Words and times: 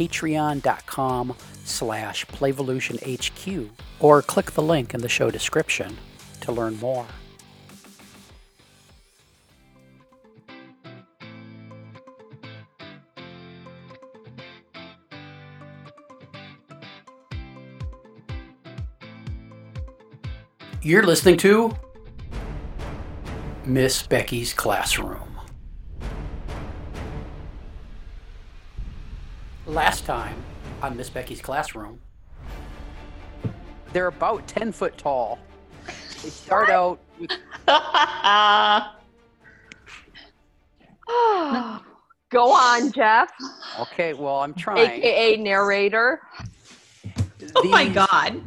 patreon.com 0.00 1.36
slash 1.64 2.24
playvolutionhq 2.26 3.68
or 3.98 4.22
click 4.22 4.52
the 4.52 4.62
link 4.62 4.94
in 4.94 5.00
the 5.02 5.08
show 5.08 5.30
description 5.30 5.98
to 6.40 6.50
learn 6.52 6.78
more. 6.78 7.06
You're 20.82 21.02
listening 21.02 21.36
to 21.38 21.76
Miss 23.66 24.02
Becky's 24.02 24.54
Classroom. 24.54 25.29
Last 29.80 30.04
time 30.04 30.36
on 30.82 30.94
Miss 30.94 31.08
Becky's 31.08 31.40
Classroom, 31.40 31.98
they're 33.94 34.08
about 34.08 34.46
10 34.46 34.72
foot 34.72 34.98
tall. 34.98 35.38
They 36.22 36.28
start 36.28 36.68
out 36.68 37.00
with 37.18 37.30
Go 42.28 42.52
on, 42.52 42.92
Jeff, 42.92 43.30
okay. 43.80 44.12
Well, 44.12 44.40
I'm 44.40 44.52
trying. 44.52 45.02
aka 45.02 45.38
narrator. 45.38 46.20
Oh 47.56 47.64
my 47.64 47.86
These- 47.86 47.94
god. 47.94 48.42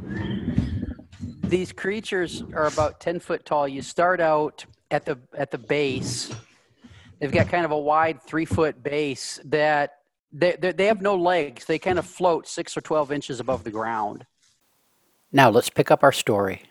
These 1.50 1.72
creatures 1.72 2.44
are 2.54 2.68
about 2.68 3.00
10 3.00 3.20
foot 3.20 3.44
tall. 3.44 3.68
You 3.68 3.82
start 3.82 4.22
out 4.22 4.64
at 4.92 5.04
the 5.04 5.18
at 5.36 5.50
the 5.50 5.58
base. 5.58 6.32
They've 7.20 7.32
got 7.32 7.48
kind 7.50 7.66
of 7.66 7.72
a 7.72 7.80
wide 7.80 8.22
three 8.22 8.46
foot 8.46 8.84
base 8.84 9.40
that 9.46 9.94
they, 10.34 10.58
they, 10.60 10.72
they 10.72 10.86
have 10.88 11.02
no 11.02 11.16
legs. 11.16 11.66
They 11.66 11.80
kind 11.80 12.00
of 12.00 12.06
float 12.06 12.48
six 12.48 12.76
or 12.76 12.82
12 12.82 13.12
inches 13.12 13.40
above 13.40 13.64
the 13.64 13.72
ground. 13.72 14.26
Now 15.32 15.50
let's 15.50 15.70
pick 15.70 15.92
up 15.92 16.04
our 16.04 16.12
story. 16.12 16.64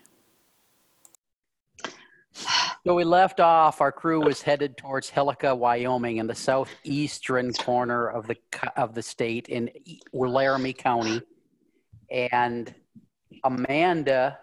So 2.85 2.93
we 2.95 3.05
left 3.05 3.39
off. 3.39 3.79
Our 3.79 3.91
crew 3.91 4.21
was 4.21 4.41
headed 4.41 4.75
towards 4.75 5.09
Helica, 5.09 5.57
Wyoming, 5.57 6.17
in 6.17 6.27
the 6.27 6.35
southeastern 6.35 7.53
corner 7.53 8.07
of 8.07 8.27
the 8.27 8.35
of 8.75 8.93
the 8.93 9.01
state 9.01 9.47
in 9.47 9.69
Laramie 10.11 10.73
County, 10.73 11.21
and 12.11 12.73
Amanda 13.43 14.37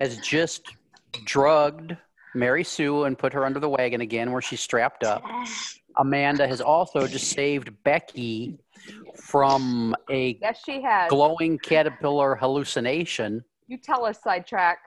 has 0.00 0.16
just 0.18 0.62
drugged 1.24 1.96
Mary 2.34 2.64
Sue 2.64 3.04
and 3.04 3.16
put 3.16 3.32
her 3.32 3.44
under 3.44 3.60
the 3.60 3.68
wagon 3.68 4.00
again, 4.00 4.32
where 4.32 4.42
she's 4.42 4.60
strapped 4.60 5.04
up. 5.04 5.22
Amanda 5.98 6.46
has 6.46 6.60
also 6.60 7.06
just 7.06 7.30
saved 7.32 7.70
Becky 7.84 8.58
from 9.16 9.94
a 10.10 10.38
Yes, 10.40 10.62
she 10.64 10.80
has. 10.82 11.10
glowing 11.10 11.58
caterpillar 11.58 12.36
hallucination. 12.36 13.44
You 13.66 13.78
tell 13.78 14.04
us, 14.04 14.22
sidetrack. 14.22 14.78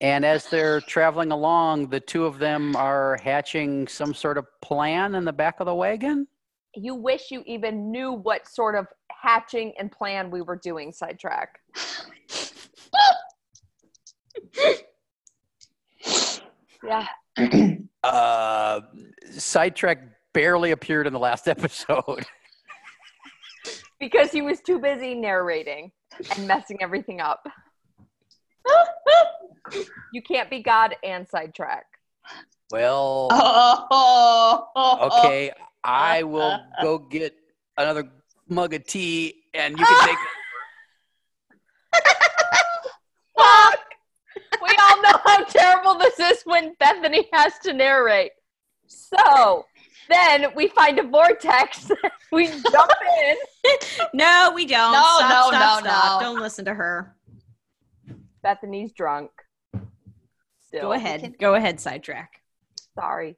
And 0.00 0.24
as 0.24 0.46
they're 0.46 0.80
traveling 0.80 1.32
along, 1.32 1.88
the 1.88 2.00
two 2.00 2.26
of 2.26 2.38
them 2.38 2.76
are 2.76 3.18
hatching 3.22 3.86
some 3.88 4.14
sort 4.14 4.36
of 4.36 4.46
plan 4.60 5.14
in 5.14 5.24
the 5.24 5.32
back 5.32 5.60
of 5.60 5.66
the 5.66 5.74
wagon. 5.74 6.26
You 6.74 6.94
wish 6.94 7.30
you 7.30 7.42
even 7.46 7.90
knew 7.90 8.12
what 8.12 8.48
sort 8.48 8.74
of 8.74 8.86
hatching 9.10 9.72
and 9.78 9.90
plan 9.92 10.30
we 10.30 10.42
were 10.42 10.56
doing, 10.56 10.92
sidetrack. 10.92 11.60
yeah. 16.84 17.06
Uh, 18.02 18.80
Sidetrack 19.30 19.98
barely 20.32 20.70
appeared 20.70 21.06
in 21.06 21.12
the 21.12 21.18
last 21.18 21.48
episode. 21.54 22.24
Because 23.98 24.32
he 24.32 24.42
was 24.42 24.60
too 24.60 24.78
busy 24.78 25.14
narrating 25.14 25.92
and 26.34 26.48
messing 26.48 26.78
everything 26.82 27.20
up. 27.20 27.46
you 30.12 30.22
can't 30.22 30.50
be 30.50 30.62
God 30.62 30.96
and 31.04 31.26
sidetrack. 31.28 31.86
Well, 32.72 33.28
okay, 35.12 35.52
I 35.84 36.22
will 36.22 36.58
go 36.80 36.98
get 36.98 37.34
another 37.76 38.08
mug 38.48 38.74
of 38.74 38.86
tea, 38.86 39.44
and 39.52 39.78
you 39.78 39.84
can 39.84 40.08
take. 40.08 40.16
Fuck! 43.36 43.78
we 44.62 44.70
all 44.80 45.02
know 45.02 45.18
how 45.24 45.44
terrible 45.44 45.98
this 45.98 46.18
is 46.18 46.42
when 46.44 46.74
Bethany 46.80 47.28
has 47.32 47.52
to 47.64 47.72
narrate. 47.72 48.32
So 48.86 49.66
then 50.08 50.46
we 50.54 50.68
find 50.68 50.98
a 50.98 51.02
vortex. 51.02 51.90
we 52.32 52.46
jump 52.48 52.92
in. 53.24 53.36
No, 54.14 54.52
we 54.54 54.66
don't. 54.66 54.92
No, 54.92 55.02
stop, 55.02 55.20
no, 55.20 55.58
stop, 55.58 55.84
no, 55.84 55.90
stop. 55.90 56.20
no. 56.20 56.26
Don't 56.26 56.42
listen 56.42 56.64
to 56.64 56.74
her. 56.74 57.14
Bethany's 58.42 58.92
drunk. 58.92 59.30
Still. 60.66 60.82
Go 60.82 60.92
ahead. 60.92 61.34
Go 61.38 61.54
ahead, 61.54 61.78
sidetrack. 61.80 62.42
Sorry. 62.94 63.36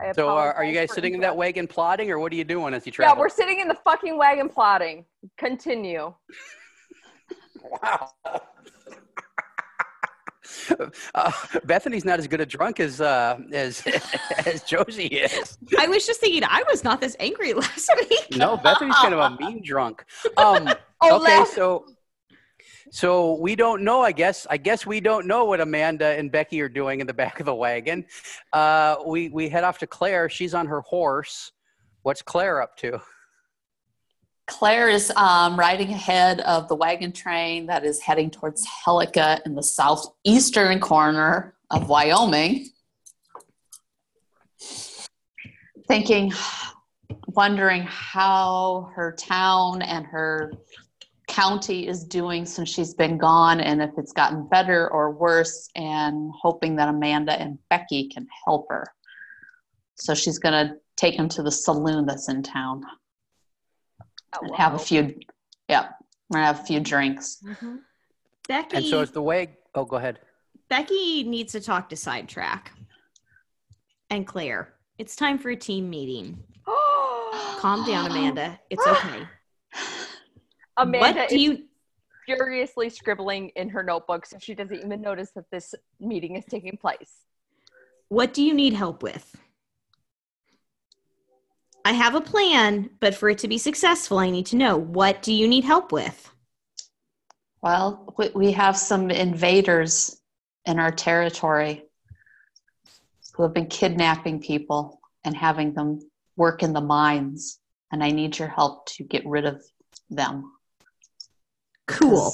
I 0.00 0.12
So, 0.12 0.28
are, 0.28 0.52
are 0.54 0.64
you 0.64 0.72
guys 0.72 0.92
sitting 0.92 1.14
in 1.14 1.20
that 1.20 1.36
wagon 1.36 1.66
plotting, 1.66 2.10
or 2.10 2.18
what 2.18 2.32
are 2.32 2.36
you 2.36 2.44
doing 2.44 2.72
as 2.74 2.86
you 2.86 2.92
Yeah, 2.98 3.18
we're 3.18 3.28
sitting 3.28 3.58
in 3.58 3.66
the 3.68 3.78
fucking 3.84 4.16
wagon 4.16 4.48
plotting. 4.48 5.04
Continue. 5.36 6.14
Wow. 7.82 8.12
Uh, 11.14 11.32
Bethany's 11.64 12.04
not 12.04 12.18
as 12.18 12.26
good 12.26 12.40
a 12.40 12.46
drunk 12.46 12.80
as 12.80 13.00
uh, 13.00 13.38
as 13.52 13.82
as 14.46 14.62
Josie 14.62 15.06
is. 15.06 15.58
I 15.78 15.88
was 15.88 16.06
just 16.06 16.20
thinking 16.20 16.42
I 16.44 16.62
was 16.70 16.84
not 16.84 17.00
this 17.00 17.16
angry 17.20 17.52
last 17.64 17.90
week. 18.08 18.36
No, 18.36 18.56
Bethany's 18.56 18.94
kind 18.96 19.14
of 19.14 19.20
a 19.20 19.36
mean 19.42 19.62
drunk. 19.62 20.04
Um, 20.36 20.68
Oh, 21.00 21.16
okay, 21.22 21.38
last- 21.38 21.54
so 21.54 21.86
so 22.90 23.34
we 23.34 23.54
don't 23.56 23.82
know. 23.82 24.00
I 24.02 24.12
guess 24.12 24.46
I 24.50 24.56
guess 24.56 24.86
we 24.86 25.00
don't 25.00 25.26
know 25.26 25.44
what 25.44 25.60
Amanda 25.60 26.06
and 26.18 26.30
Becky 26.32 26.60
are 26.60 26.68
doing 26.68 27.00
in 27.00 27.06
the 27.06 27.14
back 27.14 27.38
of 27.40 27.46
the 27.46 27.54
wagon. 27.54 28.04
Uh, 28.52 28.96
we 29.06 29.28
we 29.28 29.48
head 29.48 29.64
off 29.64 29.78
to 29.78 29.86
Claire. 29.86 30.28
She's 30.28 30.54
on 30.54 30.66
her 30.66 30.80
horse. 30.80 31.52
What's 32.02 32.22
Claire 32.22 32.62
up 32.62 32.76
to? 32.78 33.00
Claire 34.48 34.88
is 34.88 35.12
um, 35.14 35.58
riding 35.58 35.90
ahead 35.90 36.40
of 36.40 36.68
the 36.68 36.74
wagon 36.74 37.12
train 37.12 37.66
that 37.66 37.84
is 37.84 38.00
heading 38.00 38.30
towards 38.30 38.66
Helica 38.66 39.40
in 39.44 39.54
the 39.54 39.62
southeastern 39.62 40.80
corner 40.80 41.54
of 41.70 41.88
Wyoming. 41.90 42.66
Thinking, 45.86 46.32
wondering 47.28 47.82
how 47.82 48.90
her 48.94 49.12
town 49.12 49.82
and 49.82 50.06
her 50.06 50.54
county 51.26 51.86
is 51.86 52.04
doing 52.04 52.46
since 52.46 52.70
she's 52.70 52.94
been 52.94 53.18
gone 53.18 53.60
and 53.60 53.82
if 53.82 53.90
it's 53.98 54.12
gotten 54.12 54.48
better 54.48 54.90
or 54.90 55.10
worse, 55.10 55.68
and 55.76 56.32
hoping 56.34 56.74
that 56.76 56.88
Amanda 56.88 57.32
and 57.32 57.58
Becky 57.68 58.08
can 58.08 58.26
help 58.46 58.66
her. 58.70 58.86
So 59.96 60.14
she's 60.14 60.38
going 60.38 60.68
to 60.68 60.76
take 60.96 61.18
them 61.18 61.28
to 61.28 61.42
the 61.42 61.52
saloon 61.52 62.06
that's 62.06 62.30
in 62.30 62.42
town 62.42 62.82
Oh, 64.34 64.40
and 64.42 64.56
have 64.56 64.74
a 64.74 64.78
few 64.78 65.18
yeah 65.68 65.90
we're 66.28 66.36
gonna 66.38 66.46
have 66.46 66.60
a 66.60 66.64
few 66.64 66.80
drinks 66.80 67.42
Becky, 68.48 68.76
And 68.78 68.86
so 68.86 69.02
it's 69.02 69.12
the 69.12 69.22
way. 69.22 69.58
Oh, 69.74 69.84
go 69.84 69.96
ahead. 69.96 70.20
Becky 70.70 71.22
needs 71.24 71.52
to 71.52 71.60
talk 71.60 71.90
to 71.90 71.96
sidetrack. 71.96 72.72
And 74.10 74.26
Claire, 74.26 74.72
it's 74.98 75.14
time 75.14 75.38
for 75.38 75.50
a 75.50 75.56
team 75.56 75.90
meeting. 75.90 76.42
Calm 77.58 77.86
down, 77.86 78.10
Amanda. 78.10 78.58
It's 78.70 78.84
okay. 78.86 79.28
Amanda 80.78 81.20
what 81.20 81.28
do 81.28 81.34
is 81.34 81.42
you? 81.42 81.64
furiously 82.24 82.88
scribbling 82.88 83.50
in 83.50 83.68
her 83.68 83.82
notebook 83.82 84.24
so 84.24 84.38
she 84.40 84.54
doesn't 84.54 84.78
even 84.78 85.02
notice 85.02 85.30
that 85.34 85.44
this 85.50 85.74
meeting 86.00 86.36
is 86.36 86.44
taking 86.46 86.76
place. 86.78 87.12
What 88.08 88.32
do 88.32 88.42
you 88.42 88.54
need 88.54 88.72
help 88.72 89.02
with? 89.02 89.36
I 91.88 91.92
have 91.92 92.14
a 92.14 92.20
plan, 92.20 92.90
but 93.00 93.14
for 93.14 93.30
it 93.30 93.38
to 93.38 93.48
be 93.48 93.56
successful, 93.56 94.18
I 94.18 94.28
need 94.28 94.44
to 94.46 94.56
know 94.56 94.76
what 94.76 95.22
do 95.22 95.32
you 95.32 95.48
need 95.48 95.64
help 95.64 95.90
with? 95.90 96.30
well 97.60 98.14
we- 98.16 98.30
we 98.42 98.52
have 98.52 98.76
some 98.76 99.10
invaders 99.10 100.20
in 100.64 100.78
our 100.78 100.92
territory 100.92 101.88
who 103.32 103.42
have 103.42 103.52
been 103.52 103.66
kidnapping 103.66 104.38
people 104.40 105.00
and 105.24 105.34
having 105.36 105.72
them 105.72 105.98
work 106.36 106.62
in 106.62 106.72
the 106.72 106.80
mines 106.80 107.58
and 107.90 108.04
i 108.04 108.10
need 108.12 108.38
your 108.38 108.46
help 108.46 108.86
to 108.86 109.02
get 109.02 109.26
rid 109.26 109.44
of 109.44 109.60
them. 110.08 110.52
Cool. 111.88 112.32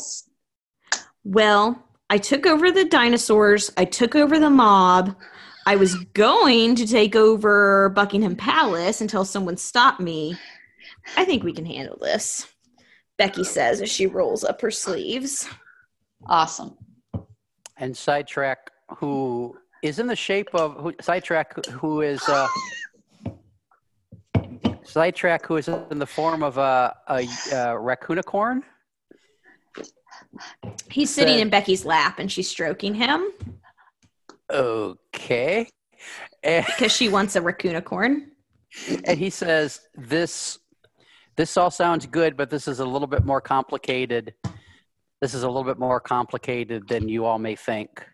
Well, 1.23 1.83
I 2.11 2.19
took 2.19 2.45
over 2.45 2.71
the 2.71 2.85
dinosaurs. 2.85 3.73
I 3.79 3.87
took 3.87 4.15
over 4.15 4.39
the 4.39 4.51
mob. 4.51 5.17
I 5.67 5.77
was 5.77 5.95
going 6.13 6.75
to 6.77 6.87
take 6.87 7.17
over 7.17 7.89
Buckingham 7.91 8.37
Palace 8.37 9.01
until 9.01 9.25
someone 9.25 9.57
stopped 9.57 10.01
me. 10.01 10.37
I 11.17 11.25
think 11.25 11.43
we 11.43 11.55
can 11.55 11.65
handle 11.65 11.99
this. 12.01 12.47
Becky 13.17 13.45
says 13.45 13.81
as 13.81 13.91
she 13.91 14.07
rolls 14.07 14.45
up 14.45 14.61
her 14.61 14.71
sleeves. 14.71 15.49
Awesome. 16.27 16.77
And 17.79 17.97
Sidetrack, 17.97 18.71
who 18.99 19.57
is 19.83 19.99
in 19.99 20.07
the 20.07 20.17
shape 20.17 20.55
of 20.55 20.77
who, 20.77 20.93
Sidetrack, 21.01 21.65
who 21.67 22.03
is 22.03 22.21
uh, 22.29 22.47
Sidetrack, 24.83 25.47
who 25.47 25.57
is 25.57 25.69
in 25.69 25.99
the 25.99 26.07
form 26.07 26.43
of 26.43 26.59
a, 26.59 26.95
a, 27.09 27.15
a 27.15 27.27
raccoonicorn. 27.79 28.63
He's 30.91 31.15
sitting 31.15 31.39
in 31.39 31.49
Becky's 31.49 31.85
lap 31.87 32.19
and 32.19 32.31
she's 32.31 32.49
stroking 32.49 32.95
him 32.95 33.29
Okay. 34.53 35.69
And, 36.43 36.67
because 36.67 36.93
she 36.93 37.09
wants 37.09 37.37
a 37.37 37.41
raccoonicorn. 37.41 38.27
and 39.05 39.19
he 39.19 39.31
says, 39.31 39.81
"This, 39.95 40.59
this 41.37 41.57
all 41.57 41.71
sounds 41.71 42.07
good, 42.07 42.37
but 42.37 42.51
this 42.51 42.69
is 42.69 42.81
a 42.81 42.85
little 42.85 43.07
bit 43.07 43.25
more 43.25 43.41
complicated. 43.41 44.35
This 45.21 45.33
is 45.33 45.43
a 45.43 45.47
little 45.47 45.65
bit 45.65 45.79
more 45.79 46.01
complicated 46.01 46.89
than 46.89 47.09
you 47.09 47.25
all 47.25 47.39
may 47.39 47.57
think." 47.57 48.05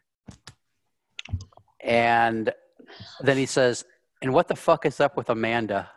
And 1.81 2.53
then 3.21 3.37
he 3.37 3.47
says, 3.47 3.85
"And 4.23 4.33
what 4.33 4.49
the 4.49 4.57
fuck 4.57 4.87
is 4.87 5.01
up 5.01 5.17
with 5.17 5.31
Amanda? 5.31 5.91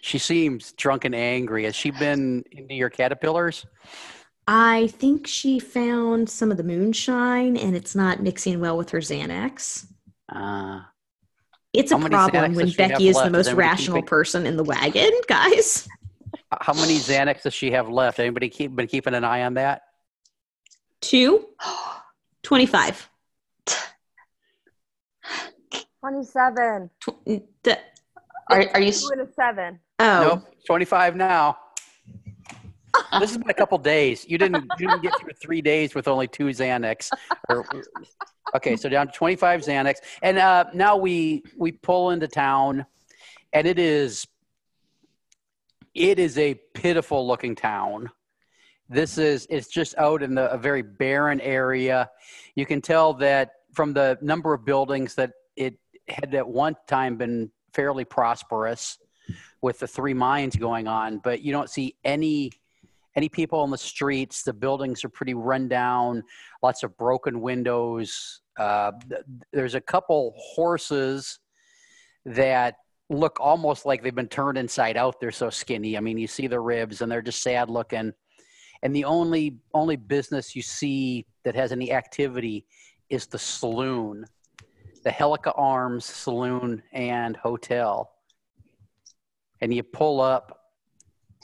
She 0.00 0.18
seems 0.18 0.72
drunk 0.72 1.04
and 1.04 1.14
angry. 1.14 1.64
Has 1.64 1.74
she 1.74 1.90
been 1.90 2.44
into 2.52 2.74
your 2.74 2.90
caterpillars?" 2.90 3.66
I 4.46 4.88
think 4.88 5.26
she 5.26 5.58
found 5.58 6.28
some 6.28 6.50
of 6.50 6.56
the 6.58 6.64
moonshine 6.64 7.56
and 7.56 7.74
it's 7.74 7.94
not 7.94 8.22
mixing 8.22 8.60
well 8.60 8.76
with 8.76 8.90
her 8.90 8.98
Xanax. 8.98 9.86
Uh, 10.28 10.80
It's 11.72 11.92
a 11.92 11.98
problem 11.98 12.52
Xanax 12.52 12.56
when 12.56 12.66
does 12.66 12.74
she 12.74 12.82
have 12.82 12.90
Becky 12.92 13.08
is 13.08 13.16
the 13.16 13.20
left? 13.22 13.26
Is 13.36 13.46
most 13.48 13.52
rational 13.56 13.96
keeping- 13.98 14.06
person 14.08 14.46
in 14.46 14.56
the 14.56 14.64
wagon, 14.64 15.10
guys. 15.28 15.88
how 16.60 16.74
many 16.74 16.96
Xanax 16.96 17.42
does 17.42 17.54
she 17.54 17.70
have 17.70 17.88
left? 17.88 18.18
Anybody 18.18 18.48
keep 18.50 18.74
been 18.76 18.86
keeping 18.86 19.14
an 19.14 19.24
eye 19.24 19.42
on 19.44 19.54
that? 19.54 19.82
Two, 21.00 21.46
25. 22.42 23.08
27. 26.00 26.90
Tw- 27.00 27.42
the- 27.62 27.78
Are, 28.50 28.64
are 28.74 28.80
you? 28.80 28.92
Two 28.92 29.08
and 29.12 29.20
a 29.22 29.32
seven. 29.32 29.80
oh, 30.00 30.40
Nope, 30.44 30.54
25 30.66 31.16
now. 31.16 31.56
This 33.20 33.30
has 33.30 33.38
been 33.38 33.50
a 33.50 33.54
couple 33.54 33.78
days. 33.78 34.26
You 34.28 34.38
didn't 34.38 34.64
you 34.78 34.88
didn't 34.88 35.02
get 35.02 35.18
through 35.20 35.32
three 35.40 35.62
days 35.62 35.94
with 35.94 36.08
only 36.08 36.28
two 36.28 36.46
Xanax. 36.46 37.10
Or, 37.48 37.66
okay, 38.54 38.76
so 38.76 38.88
down 38.88 39.08
to 39.08 39.12
25 39.12 39.62
Xanax, 39.62 39.96
and 40.22 40.38
uh, 40.38 40.64
now 40.74 40.96
we 40.96 41.42
we 41.56 41.72
pull 41.72 42.10
into 42.10 42.28
town, 42.28 42.86
and 43.52 43.66
it 43.66 43.78
is 43.78 44.26
it 45.94 46.18
is 46.18 46.38
a 46.38 46.54
pitiful 46.74 47.26
looking 47.26 47.54
town. 47.54 48.10
This 48.88 49.16
is 49.18 49.46
it's 49.48 49.68
just 49.68 49.96
out 49.96 50.22
in 50.22 50.34
the, 50.34 50.50
a 50.50 50.58
very 50.58 50.82
barren 50.82 51.40
area. 51.40 52.10
You 52.54 52.66
can 52.66 52.80
tell 52.80 53.14
that 53.14 53.52
from 53.72 53.92
the 53.92 54.18
number 54.20 54.52
of 54.52 54.64
buildings 54.64 55.14
that 55.14 55.32
it 55.56 55.78
had 56.08 56.34
at 56.34 56.46
one 56.46 56.76
time 56.86 57.16
been 57.16 57.50
fairly 57.72 58.04
prosperous 58.04 58.98
with 59.60 59.78
the 59.78 59.86
three 59.86 60.14
mines 60.14 60.54
going 60.56 60.86
on, 60.86 61.18
but 61.18 61.40
you 61.40 61.52
don't 61.52 61.70
see 61.70 61.96
any 62.04 62.50
any 63.16 63.28
people 63.28 63.60
on 63.60 63.70
the 63.70 63.78
streets. 63.78 64.42
The 64.42 64.52
buildings 64.52 65.04
are 65.04 65.08
pretty 65.08 65.34
run 65.34 65.68
down, 65.68 66.22
lots 66.62 66.82
of 66.82 66.96
broken 66.96 67.40
windows. 67.40 68.40
Uh, 68.58 68.92
there's 69.52 69.74
a 69.74 69.80
couple 69.80 70.34
horses 70.36 71.38
that 72.24 72.76
look 73.10 73.38
almost 73.40 73.84
like 73.84 74.02
they've 74.02 74.14
been 74.14 74.28
turned 74.28 74.58
inside 74.58 74.96
out. 74.96 75.20
They're 75.20 75.30
so 75.30 75.50
skinny. 75.50 75.96
I 75.96 76.00
mean, 76.00 76.18
you 76.18 76.26
see 76.26 76.46
the 76.46 76.60
ribs, 76.60 77.02
and 77.02 77.10
they're 77.10 77.22
just 77.22 77.42
sad 77.42 77.70
looking. 77.70 78.12
And 78.82 78.94
the 78.94 79.04
only 79.04 79.58
only 79.72 79.96
business 79.96 80.54
you 80.54 80.62
see 80.62 81.26
that 81.44 81.54
has 81.54 81.72
any 81.72 81.92
activity 81.92 82.66
is 83.08 83.26
the 83.26 83.38
saloon, 83.38 84.24
the 85.04 85.10
Helica 85.10 85.52
Arms 85.56 86.04
Saloon 86.04 86.82
and 86.92 87.36
Hotel 87.36 88.10
and 89.64 89.72
you 89.72 89.82
pull 89.82 90.20
up, 90.20 90.72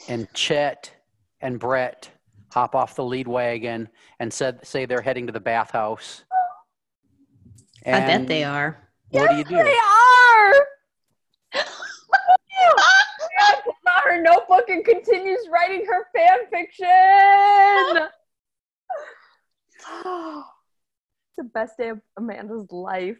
and 0.07 0.31
Chet 0.33 0.91
and 1.41 1.59
Brett 1.59 2.09
hop 2.51 2.75
off 2.75 2.95
the 2.95 3.03
lead 3.03 3.27
wagon 3.27 3.89
and 4.19 4.31
said, 4.31 4.65
say 4.65 4.85
they're 4.85 5.01
heading 5.01 5.27
to 5.27 5.33
the 5.33 5.39
bathhouse. 5.39 6.23
I 7.85 8.01
bet 8.01 8.27
they 8.27 8.43
are. 8.43 8.89
What 9.09 9.31
do 9.31 9.37
you 9.37 9.43
do? 9.43 9.55
They 9.55 9.77
are! 9.77 10.53
Brianna 13.41 13.63
pulls 13.63 13.75
out 13.89 14.03
her 14.03 14.21
notebook 14.21 14.69
and 14.69 14.85
continues 14.85 15.47
writing 15.51 15.85
her 15.85 16.07
fan 16.15 16.39
fiction. 16.51 16.87
it's 20.05 21.37
the 21.37 21.43
best 21.43 21.77
day 21.77 21.89
of 21.89 21.99
Amanda's 22.17 22.71
life. 22.71 23.17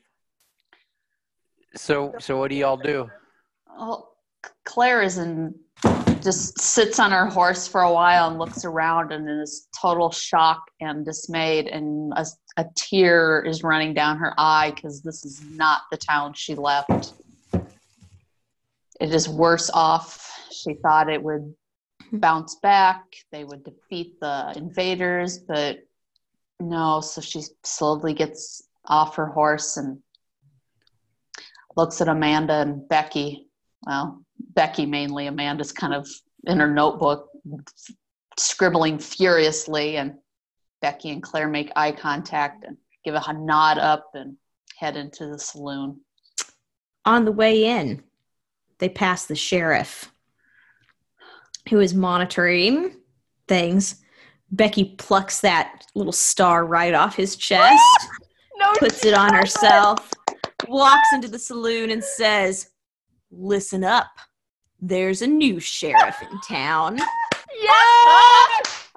So, 1.75 2.13
so 2.19 2.38
what 2.38 2.50
do 2.50 2.56
y'all 2.56 2.77
do? 2.77 3.09
Well, 3.68 4.15
Claire 4.65 5.01
is 5.01 5.18
in, 5.18 5.56
just 6.21 6.59
sits 6.59 7.00
on 7.00 7.12
her 7.12 7.25
horse 7.25 7.68
for 7.68 7.81
a 7.81 7.91
while 7.91 8.29
and 8.29 8.39
looks 8.39 8.65
around 8.65 9.12
and 9.12 9.41
is 9.41 9.68
total 9.79 10.12
shock 10.12 10.63
and 10.79 11.06
dismayed, 11.06 11.68
and 11.68 12.13
a, 12.15 12.25
a 12.57 12.65
tear 12.75 13.44
is 13.45 13.63
running 13.63 13.94
down 13.94 14.18
her 14.18 14.33
eye 14.38 14.71
because 14.75 15.01
this 15.01 15.25
is 15.25 15.41
not 15.51 15.81
the 15.91 15.97
town 15.97 16.33
she 16.33 16.56
left. 16.56 17.13
It 19.00 19.13
is 19.13 19.27
worse 19.27 19.69
off. 19.73 20.29
She 20.51 20.75
thought 20.75 21.09
it 21.09 21.23
would 21.23 21.56
bounce 22.12 22.56
back, 22.56 23.03
they 23.31 23.44
would 23.44 23.63
defeat 23.63 24.19
the 24.19 24.53
invaders, 24.56 25.39
but 25.39 25.79
no. 26.59 27.01
So 27.01 27.21
she 27.21 27.41
slowly 27.63 28.13
gets 28.13 28.63
off 28.85 29.15
her 29.15 29.27
horse 29.27 29.77
and 29.77 30.00
looks 31.75 32.01
at 32.01 32.07
Amanda 32.07 32.56
and 32.56 32.88
Becky. 32.88 33.47
Well, 33.86 34.24
Becky 34.54 34.86
mainly. 34.86 35.28
Amanda's 35.28 35.72
kind 35.72 35.94
of 35.94 36.07
in 36.45 36.60
her 36.60 36.69
notebook, 36.69 37.30
scribbling 38.38 39.00
furiously, 39.00 39.97
and 39.97 40.16
Becky 40.81 41.09
and 41.11 41.23
Claire 41.23 41.47
make 41.47 41.71
eye 41.76 41.92
contact 41.92 42.64
and 42.66 42.78
give 43.04 43.16
a 43.16 43.33
nod 43.33 43.78
up 43.78 44.11
and 44.14 44.38
head 44.78 44.97
into 44.97 45.28
the 45.28 45.40
saloon. 45.40 46.02
On 47.06 47.26
the 47.26 47.31
way 47.31 47.66
in, 47.66 48.04
they 48.80 48.90
pass 48.90 49.26
the 49.26 49.35
sheriff 49.35 50.11
who 51.69 51.80
is 51.80 51.94
monitoring 51.94 52.95
things. 53.47 54.04
Becky 54.52 54.95
plucks 54.97 55.42
that 55.42 55.85
little 55.95 56.11
star 56.11 56.66
right 56.66 56.94
off 56.94 57.16
his 57.16 57.35
chest, 57.35 57.81
No, 58.57 58.71
puts 58.78 59.06
it 59.06 59.14
on 59.14 59.33
herself, 59.33 60.11
walks 60.68 61.14
into 61.14 61.28
the 61.28 61.40
saloon, 61.40 61.92
and 61.92 62.04
says, 62.04 62.70
Listen 63.31 63.83
up. 63.83 64.11
There's 64.80 65.21
a 65.21 65.28
new 65.28 65.59
sheriff 65.59 66.16
in 66.21 66.40
town. 66.47 67.00
Yes! 67.61 68.90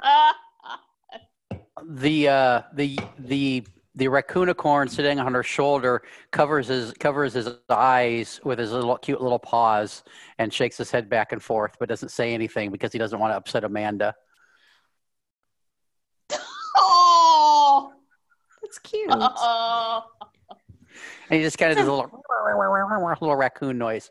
The 1.86 2.28
uh, 2.28 2.62
the 2.74 2.98
the 3.18 3.64
the 3.94 4.06
raccoonicorn 4.06 4.90
sitting 4.90 5.20
on 5.20 5.34
her 5.34 5.42
shoulder 5.42 6.02
covers 6.32 6.68
his 6.68 6.92
covers 6.94 7.34
his 7.34 7.48
eyes 7.68 8.40
with 8.44 8.58
his 8.58 8.72
little 8.72 8.96
cute 8.96 9.20
little 9.20 9.38
paws 9.38 10.02
and 10.38 10.52
shakes 10.52 10.76
his 10.78 10.90
head 10.90 11.08
back 11.08 11.32
and 11.32 11.42
forth, 11.42 11.76
but 11.78 11.88
doesn't 11.88 12.08
say 12.10 12.34
anything 12.34 12.70
because 12.72 12.92
he 12.92 12.98
doesn't 12.98 13.18
want 13.18 13.32
to 13.32 13.36
upset 13.36 13.64
Amanda. 13.64 14.14
oh, 16.76 17.92
That's 18.62 18.78
cute. 18.78 19.10
oh. 19.10 20.02
And 21.30 21.38
he 21.38 21.42
just 21.42 21.58
kind 21.58 21.70
of 21.70 21.78
does 21.78 21.86
a 21.86 21.92
little 21.92 22.22
little 23.20 23.36
raccoon 23.36 23.78
noise. 23.78 24.10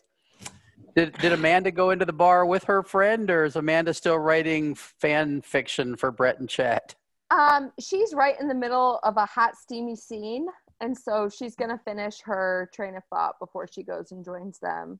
Did 0.95 1.13
did 1.13 1.33
Amanda 1.33 1.71
go 1.71 1.89
into 1.89 2.05
the 2.05 2.13
bar 2.13 2.45
with 2.45 2.65
her 2.65 2.83
friend, 2.83 3.29
or 3.29 3.45
is 3.45 3.55
Amanda 3.55 3.93
still 3.93 4.17
writing 4.17 4.75
fan 4.75 5.41
fiction 5.41 5.95
for 5.95 6.11
Brett 6.11 6.39
and 6.39 6.47
Chet? 6.47 6.95
Um, 7.31 7.71
she's 7.79 8.13
right 8.13 8.39
in 8.39 8.47
the 8.47 8.53
middle 8.53 8.99
of 9.03 9.17
a 9.17 9.25
hot, 9.25 9.57
steamy 9.57 9.95
scene, 9.95 10.45
and 10.81 10.95
so 10.95 11.29
she's 11.29 11.55
gonna 11.55 11.79
finish 11.83 12.21
her 12.21 12.69
train 12.73 12.95
of 12.95 13.03
thought 13.09 13.39
before 13.39 13.67
she 13.67 13.83
goes 13.83 14.11
and 14.11 14.23
joins 14.23 14.59
them. 14.59 14.99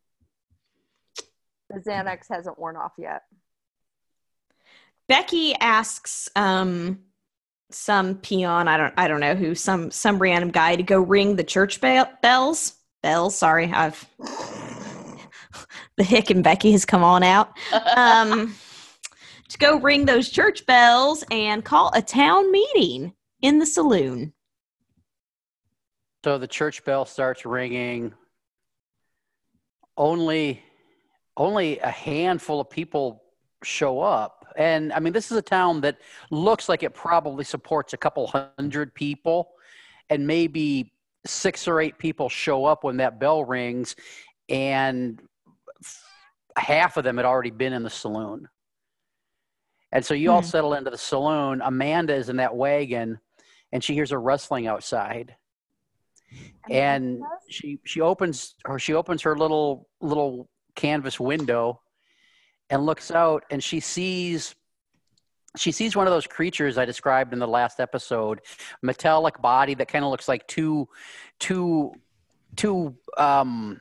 The 1.70 1.80
Xanax 1.80 2.26
hasn't 2.30 2.58
worn 2.58 2.76
off 2.76 2.94
yet. 2.98 3.22
Becky 5.08 5.54
asks 5.56 6.30
um 6.36 7.00
some 7.70 8.16
peon, 8.16 8.68
I 8.68 8.78
don't 8.78 8.94
I 8.98 9.08
don't 9.08 9.20
know 9.20 9.36
who, 9.36 9.54
some 9.54 9.92
some 9.92 10.18
random 10.18 10.50
guy 10.50 10.76
to 10.76 10.84
go 10.84 11.00
ring 11.00 11.36
the 11.36 11.44
church 11.44 11.82
bell, 11.82 12.10
bells. 12.22 12.74
Bells, 13.02 13.36
sorry, 13.36 13.70
I've 13.70 14.08
the 15.98 16.04
hick 16.04 16.30
and 16.30 16.44
Becky 16.44 16.72
has 16.72 16.86
come 16.86 17.04
on 17.04 17.24
out. 17.24 17.52
Um 17.96 18.56
to 19.50 19.58
go 19.58 19.80
ring 19.80 20.06
those 20.06 20.30
church 20.30 20.66
bells 20.66 21.24
and 21.30 21.64
call 21.64 21.92
a 21.94 22.02
town 22.02 22.52
meeting 22.52 23.14
in 23.42 23.60
the 23.60 23.66
saloon. 23.66 24.34
So 26.24 26.38
the 26.38 26.48
church 26.48 26.84
bell 26.86 27.06
starts 27.06 27.46
ringing. 27.46 28.14
Only, 29.96 30.64
only 31.38 31.78
a 31.80 31.90
handful 31.90 32.62
of 32.62 32.70
people 32.70 33.22
show 33.64 34.02
up, 34.02 34.44
and 34.58 34.92
I 34.94 35.00
mean, 35.00 35.14
this 35.14 35.32
is 35.32 35.38
a 35.38 35.42
town 35.42 35.82
that 35.82 35.98
looks 36.32 36.68
like 36.68 36.84
it 36.84 36.94
probably 36.94 37.44
supports 37.44 37.94
a 37.94 37.98
couple 37.98 38.28
hundred 38.28 38.94
people, 38.94 39.52
and 40.10 40.26
maybe 40.26 40.92
six 41.26 41.68
or 41.68 41.80
eight 41.80 41.98
people 41.98 42.28
show 42.28 42.66
up 42.66 42.84
when 42.84 42.98
that 42.98 43.20
bell 43.20 43.46
rings, 43.46 43.96
and 44.50 45.22
half 46.58 46.98
of 46.98 47.04
them 47.04 47.18
had 47.18 47.26
already 47.26 47.52
been 47.52 47.74
in 47.74 47.84
the 47.84 47.90
saloon. 47.90 48.48
And 49.92 50.04
so 50.06 50.14
you 50.14 50.32
all 50.32 50.42
Hmm. 50.42 50.48
settle 50.48 50.74
into 50.74 50.90
the 50.90 50.98
saloon. 50.98 51.62
Amanda 51.62 52.16
is 52.16 52.30
in 52.30 52.38
that 52.38 52.56
wagon, 52.56 53.20
and 53.72 53.84
she 53.84 53.94
hears 53.94 54.12
a 54.12 54.18
rustling 54.18 54.68
outside 54.68 55.36
and 56.70 57.22
she 57.50 57.80
she 57.86 58.02
opens 58.02 58.56
or 58.66 58.80
she 58.80 58.94
opens 58.94 59.22
her 59.22 59.38
little 59.38 59.88
little 60.02 60.50
canvas 60.76 61.20
window 61.20 61.80
and 62.70 62.86
looks 62.86 63.12
out 63.12 63.44
and 63.52 63.64
she 63.64 63.80
sees 63.80 64.56
she 65.58 65.72
sees 65.72 65.96
one 65.96 66.08
of 66.08 66.14
those 66.14 66.26
creatures 66.26 66.78
I 66.80 66.86
described 66.86 67.34
in 67.34 67.38
the 67.38 67.48
last 67.48 67.80
episode, 67.80 68.40
metallic 68.82 69.40
body 69.42 69.76
that 69.76 69.88
kind 69.88 70.04
of 70.04 70.10
looks 70.10 70.28
like 70.28 70.48
two 70.48 70.88
two 71.40 71.94
two 72.56 72.96
um 73.18 73.80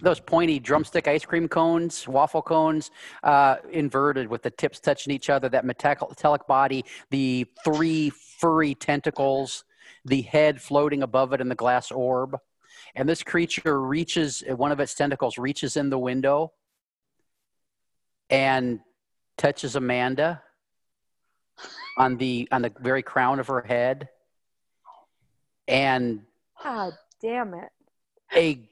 those 0.00 0.20
pointy 0.20 0.58
drumstick 0.58 1.08
ice 1.08 1.24
cream 1.24 1.48
cones, 1.48 2.06
waffle 2.06 2.42
cones, 2.42 2.90
uh, 3.22 3.56
inverted 3.70 4.28
with 4.28 4.42
the 4.42 4.50
tips 4.50 4.80
touching 4.80 5.12
each 5.12 5.30
other. 5.30 5.48
That 5.48 5.64
metallic 5.64 6.46
body, 6.46 6.84
the 7.10 7.46
three 7.64 8.10
furry 8.10 8.74
tentacles, 8.74 9.64
the 10.04 10.22
head 10.22 10.60
floating 10.60 11.02
above 11.02 11.32
it 11.32 11.40
in 11.40 11.48
the 11.48 11.54
glass 11.54 11.90
orb. 11.90 12.38
And 12.94 13.08
this 13.08 13.22
creature 13.22 13.80
reaches, 13.80 14.42
one 14.48 14.72
of 14.72 14.80
its 14.80 14.94
tentacles 14.94 15.38
reaches 15.38 15.76
in 15.76 15.90
the 15.90 15.98
window 15.98 16.52
and 18.30 18.80
touches 19.36 19.76
Amanda 19.76 20.42
on 21.96 22.16
the 22.16 22.48
on 22.52 22.62
the 22.62 22.72
very 22.80 23.02
crown 23.02 23.40
of 23.40 23.48
her 23.48 23.62
head. 23.62 24.08
And 25.66 26.22
God 26.62 26.92
damn 27.20 27.54
it. 27.54 27.70
a 28.34 28.68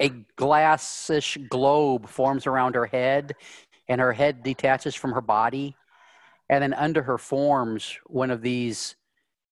a 0.00 0.10
glassish 0.36 1.38
globe 1.48 2.08
forms 2.08 2.46
around 2.46 2.74
her 2.74 2.86
head 2.86 3.34
and 3.88 4.00
her 4.00 4.12
head 4.12 4.42
detaches 4.42 4.94
from 4.94 5.12
her 5.12 5.20
body. 5.20 5.76
And 6.48 6.62
then 6.62 6.74
under 6.74 7.02
her 7.02 7.18
forms 7.18 7.98
one 8.06 8.30
of 8.30 8.42
these 8.42 8.96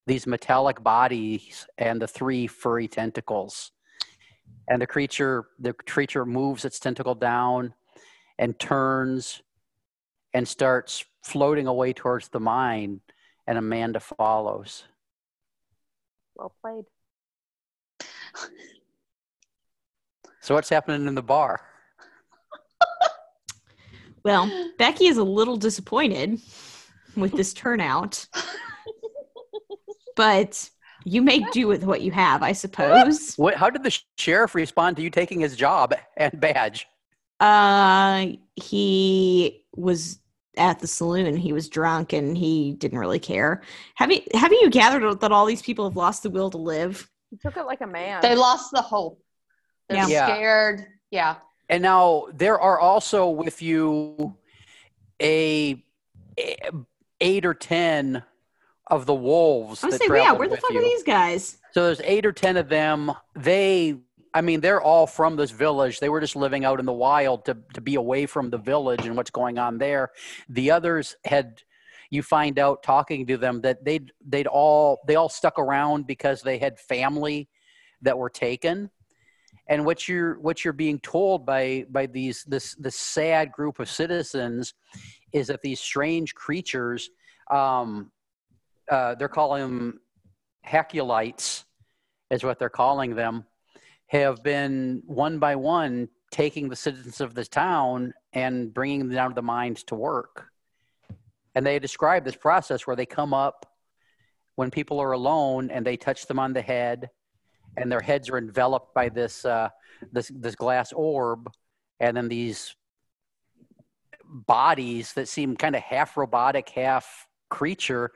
these 0.05 0.27
metallic 0.27 0.83
bodies 0.83 1.67
and 1.79 2.03
the 2.03 2.09
three 2.09 2.49
furry 2.49 2.89
tentacles. 2.89 3.71
And 4.69 4.83
the 4.83 4.87
creature 4.87 5.47
the 5.59 5.73
creature 5.73 6.27
moves 6.27 6.65
its 6.65 6.81
tentacle 6.81 7.15
down 7.15 7.75
and 8.39 8.59
turns 8.59 9.43
and 10.35 10.47
starts 10.47 11.05
floating 11.23 11.67
away 11.67 11.93
towards 11.93 12.29
the 12.29 12.41
mine 12.41 13.01
and 13.47 13.59
amanda 13.59 14.01
follows. 14.01 14.85
Well 16.35 16.55
played. 16.61 16.85
so 20.43 20.55
what's 20.55 20.69
happening 20.69 21.07
in 21.07 21.15
the 21.15 21.23
bar 21.23 21.61
Well, 24.25 24.51
Becky 24.79 25.07
is 25.07 25.17
a 25.17 25.25
little 25.25 25.57
disappointed 25.57 26.41
with 27.17 27.33
this 27.33 27.53
turnout, 27.53 28.25
but 30.15 30.71
you 31.05 31.23
make 31.23 31.51
do 31.51 31.67
with 31.67 31.85
what 31.85 32.03
you 32.03 32.13
have, 32.13 32.43
I 32.43 32.53
suppose. 32.53 33.35
What, 33.35 33.57
how 33.57 33.69
did 33.69 33.83
the 33.83 33.99
sheriff 34.17 34.55
respond 34.55 34.97
to 34.97 35.03
you 35.03 35.11
taking 35.11 35.41
his 35.41 35.57
job 35.57 35.95
and 36.17 36.39
badge? 36.39 36.87
Uh, 37.41 38.27
he 38.55 39.65
was 39.75 40.21
at 40.57 40.79
the 40.79 40.87
saloon. 40.87 41.37
He 41.37 41.53
was 41.53 41.69
drunk 41.69 42.13
and 42.13 42.39
he 42.39 42.75
didn't 42.75 42.99
really 42.99 43.19
care. 43.19 43.63
Have 43.97 44.13
you 44.13 44.21
have 44.35 44.53
you 44.53 44.71
gathered 44.71 45.21
that 45.21 45.33
all 45.33 45.47
these 45.47 45.63
people 45.63 45.89
have 45.89 45.97
lost 45.97 46.23
the 46.23 46.31
will 46.31 46.51
to 46.51 46.59
live? 46.59 47.11
He 47.31 47.37
took 47.39 47.57
it 47.57 47.65
like 47.65 47.81
a 47.81 47.87
man. 47.87 48.23
They 48.23 48.37
lost 48.37 48.71
the 48.71 48.83
hope. 48.83 49.21
They're 49.89 49.99
Yeah. 49.99 50.07
Yeah. 50.09 50.27
scared. 50.27 50.87
Yeah. 51.11 51.37
And 51.69 51.83
now 51.83 52.27
there 52.33 52.61
are 52.61 52.79
also 52.79 53.29
with 53.29 53.63
you 53.63 54.37
a, 55.21 55.83
a- 56.39 56.57
eight 57.21 57.45
or 57.47 57.55
ten 57.55 58.23
of 58.89 59.07
the 59.07 59.15
wolves. 59.15 59.83
I 59.83 59.87
was 59.87 59.99
that 59.99 60.07
saying, 60.09 60.23
yeah, 60.23 60.33
where 60.33 60.49
the 60.49 60.57
fuck 60.57 60.71
you. 60.73 60.79
are 60.81 60.83
these 60.83 61.03
guys? 61.03 61.59
So 61.73 61.85
there's 61.85 62.01
eight 62.05 62.27
or 62.27 62.33
ten 62.33 62.57
of 62.57 62.69
them. 62.69 63.13
They, 63.35 63.97
I 64.35 64.41
mean, 64.41 64.61
they're 64.61 64.83
all 64.83 65.07
from 65.07 65.37
this 65.37 65.51
village. 65.51 66.01
They 66.01 66.09
were 66.09 66.21
just 66.21 66.37
living 66.37 66.65
out 66.65 66.81
in 66.81 66.87
the 66.87 66.93
wild 66.93 67.45
to 67.47 67.57
to 67.75 67.81
be 67.81 67.95
away 67.95 68.27
from 68.27 68.51
the 68.51 68.59
village 68.59 69.07
and 69.07 69.17
what's 69.17 69.31
going 69.31 69.59
on 69.59 69.79
there. 69.79 70.11
The 70.49 70.71
others 70.71 71.17
had. 71.25 71.63
You 72.11 72.23
find 72.23 72.59
out 72.59 72.83
talking 72.83 73.27
to 73.29 73.39
them 73.39 73.63
that 73.63 73.83
they'd 73.87 74.13
they'd 74.23 74.47
all 74.47 75.01
they 75.07 75.15
all 75.15 75.31
stuck 75.31 75.59
around 75.59 76.07
because 76.07 76.43
they 76.43 76.59
had 76.59 76.79
family 76.79 77.49
that 78.03 78.19
were 78.19 78.29
taken, 78.29 78.91
and 79.69 79.85
what 79.85 80.09
you're 80.09 80.39
what 80.41 80.65
you're 80.65 80.73
being 80.73 80.99
told 81.01 81.47
by 81.47 81.87
by 81.91 82.07
these 82.07 82.45
this 82.45 82.75
this 82.75 82.97
sad 82.97 83.53
group 83.53 83.79
of 83.79 83.89
citizens 83.89 84.75
is 85.33 85.47
that 85.47 85.63
these 85.63 85.81
strange 85.81 86.35
creatures, 86.35 87.11
um, 87.51 88.11
uh, 88.91 89.15
they're 89.15 89.29
calling 89.29 89.63
them 89.63 90.01
Haculites, 90.67 91.65
is 92.31 92.45
what 92.45 92.59
they're 92.59 92.69
calling 92.69 93.15
them, 93.15 93.45
have 94.07 94.43
been 94.43 95.03
one 95.07 95.39
by 95.39 95.57
one 95.57 96.09
taking 96.31 96.69
the 96.69 96.77
citizens 96.77 97.21
of 97.21 97.35
this 97.35 97.49
town 97.49 98.13
and 98.33 98.73
bringing 98.73 99.01
them 99.01 99.11
down 99.11 99.31
to 99.31 99.35
the 99.35 99.43
mines 99.43 99.83
to 99.85 99.95
work. 99.95 100.49
And 101.55 101.65
they 101.65 101.79
describe 101.79 102.25
this 102.25 102.37
process 102.37 102.87
where 102.87 102.97
they 102.97 103.07
come 103.07 103.35
up 103.35 103.67
when 104.57 104.71
people 104.71 105.01
are 105.01 105.13
alone 105.13 105.71
and 105.71 105.85
they 105.85 105.97
touch 105.97 106.27
them 106.27 106.39
on 106.39 106.53
the 106.53 106.63
head, 106.63 107.11
and 107.77 107.91
their 107.91 108.01
heads 108.01 108.29
are 108.31 108.39
enveloped 108.39 108.95
by 108.95 109.09
this 109.09 109.45
uh, 109.45 109.69
this 110.13 110.31
this 110.35 110.55
glass 110.55 110.93
orb, 110.93 111.51
and 112.01 112.17
then 112.17 112.29
these 112.29 112.75
bodies 114.25 115.13
that 115.15 115.29
seem 115.29 115.57
kind 115.57 115.77
of 115.77 115.83
half 115.83 116.17
robotic, 116.17 116.69
half 116.71 117.27
creature 117.51 118.11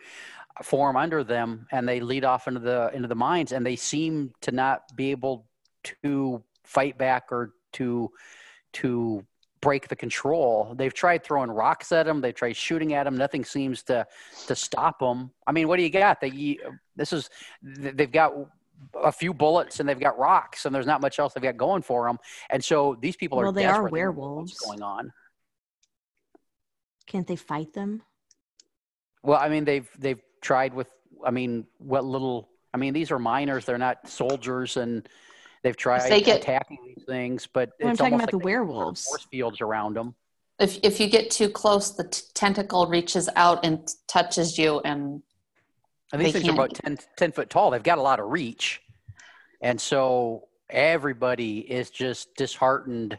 form 0.62 0.96
under 0.96 1.22
them 1.22 1.66
and 1.70 1.86
they 1.86 2.00
lead 2.00 2.24
off 2.24 2.48
into 2.48 2.60
the 2.60 2.90
into 2.94 3.06
the 3.08 3.14
mines 3.14 3.52
and 3.52 3.64
they 3.66 3.76
seem 3.76 4.32
to 4.40 4.50
not 4.50 4.82
be 4.96 5.10
able 5.10 5.46
to 5.82 6.42
fight 6.64 6.96
back 6.96 7.24
or 7.30 7.52
to 7.72 8.10
to 8.72 9.24
break 9.60 9.88
the 9.88 9.96
control. 9.96 10.74
They've 10.76 10.92
tried 10.92 11.24
throwing 11.24 11.50
rocks 11.50 11.92
at 11.92 12.06
them 12.06 12.22
they've 12.22 12.34
tried 12.34 12.56
shooting 12.56 12.94
at 12.94 13.04
them 13.04 13.16
nothing 13.16 13.44
seems 13.44 13.82
to 13.84 14.06
to 14.46 14.56
stop 14.56 14.98
them 14.98 15.30
i 15.46 15.52
mean 15.52 15.68
what 15.68 15.76
do 15.76 15.82
you 15.82 15.90
got 15.90 16.20
they 16.20 16.28
you- 16.28 16.60
this 16.94 17.12
is 17.12 17.28
they've 17.62 18.10
got 18.10 18.32
a 19.02 19.12
few 19.12 19.32
bullets 19.34 19.80
and 19.80 19.88
they've 19.88 20.00
got 20.00 20.18
rocks 20.18 20.64
and 20.66 20.74
there's 20.74 20.86
not 20.86 21.00
much 21.00 21.18
else 21.18 21.32
they've 21.34 21.42
got 21.42 21.56
going 21.56 21.82
for 21.82 22.06
them 22.06 22.18
and 22.50 22.64
so 22.64 22.96
these 23.00 23.16
people 23.16 23.38
are 23.40 23.44
Well, 23.44 23.52
they 23.52 23.64
are 23.66 23.72
desperate. 23.72 23.90
They 23.90 23.92
werewolves. 23.92 24.52
what's 24.52 24.66
going 24.66 24.82
on 24.82 25.12
Can't 27.06 27.26
they 27.26 27.36
fight 27.36 27.72
them? 27.72 28.02
Well, 29.22 29.38
I 29.38 29.48
mean, 29.48 29.64
they've 29.64 29.88
they've 29.98 30.20
tried 30.40 30.74
with. 30.74 30.88
I 31.24 31.30
mean, 31.30 31.66
what 31.78 32.04
little. 32.04 32.48
I 32.74 32.78
mean, 32.78 32.92
these 32.94 33.10
are 33.10 33.18
miners. 33.18 33.64
They're 33.64 33.78
not 33.78 34.08
soldiers, 34.08 34.76
and 34.76 35.08
they've 35.62 35.76
tried 35.76 36.08
they 36.10 36.20
get- 36.20 36.40
attacking 36.42 36.78
these 36.84 37.04
things. 37.06 37.46
But 37.52 37.70
Well, 37.80 37.90
I'm 37.90 37.96
talking 37.96 38.14
about 38.14 38.30
the 38.30 38.36
like 38.36 38.44
they 38.44 38.50
have 38.52 38.60
werewolves. 38.66 39.04
Force 39.04 39.26
fields 39.30 39.60
around 39.60 39.94
them. 39.96 40.14
If 40.58 40.78
if 40.82 41.00
you 41.00 41.08
get 41.08 41.30
too 41.30 41.48
close, 41.48 41.90
the 41.90 42.04
t- 42.08 42.22
tentacle 42.34 42.86
reaches 42.86 43.28
out 43.36 43.64
and 43.64 43.86
t- 43.86 43.94
touches 44.08 44.58
you, 44.58 44.80
and 44.80 45.22
And 46.12 46.20
these 46.22 46.32
They 46.32 46.40
things 46.40 46.50
are 46.50 46.54
about 46.54 46.70
can't- 46.74 46.98
10, 47.00 47.08
10 47.16 47.32
foot 47.32 47.50
tall. 47.50 47.70
They've 47.70 47.82
got 47.82 47.98
a 47.98 48.02
lot 48.02 48.20
of 48.20 48.30
reach, 48.30 48.80
and 49.60 49.80
so 49.80 50.48
everybody 50.70 51.58
is 51.60 51.90
just 51.90 52.34
disheartened 52.36 53.18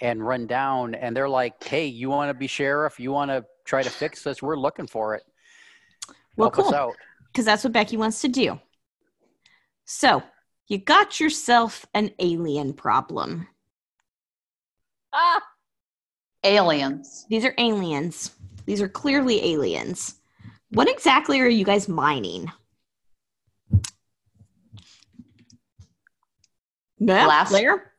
and 0.00 0.24
run 0.26 0.46
down. 0.46 0.94
And 0.94 1.16
they're 1.16 1.28
like, 1.28 1.62
"Hey, 1.62 1.86
you 1.86 2.10
want 2.10 2.28
to 2.30 2.34
be 2.34 2.46
sheriff? 2.46 2.98
You 3.00 3.12
want 3.12 3.30
to 3.30 3.44
try 3.64 3.82
to 3.82 3.90
fix 3.90 4.22
this? 4.22 4.40
We're 4.42 4.56
looking 4.56 4.86
for 4.86 5.14
it. 5.14 5.24
Well, 6.36 6.50
Help 6.50 6.58
us 6.66 6.72
cool. 6.72 6.74
out." 6.74 6.94
because 7.28 7.44
that's 7.46 7.64
what 7.64 7.72
Becky 7.72 7.96
wants 7.96 8.20
to 8.20 8.28
do. 8.28 8.60
So, 9.86 10.22
you 10.68 10.78
got 10.78 11.18
yourself 11.18 11.86
an 11.94 12.10
alien 12.18 12.72
problem. 12.74 13.48
ah, 15.14 15.42
aliens. 16.44 17.26
These 17.28 17.44
are 17.44 17.54
aliens. 17.58 18.32
These 18.66 18.80
are 18.80 18.88
clearly 18.88 19.52
aliens. 19.52 20.16
What 20.72 20.88
exactly 20.88 21.40
are 21.40 21.48
you 21.48 21.64
guys 21.64 21.88
mining? 21.88 22.50
Yeah, 26.98 27.24
Glass. 27.24 27.50
Blair? 27.50 27.92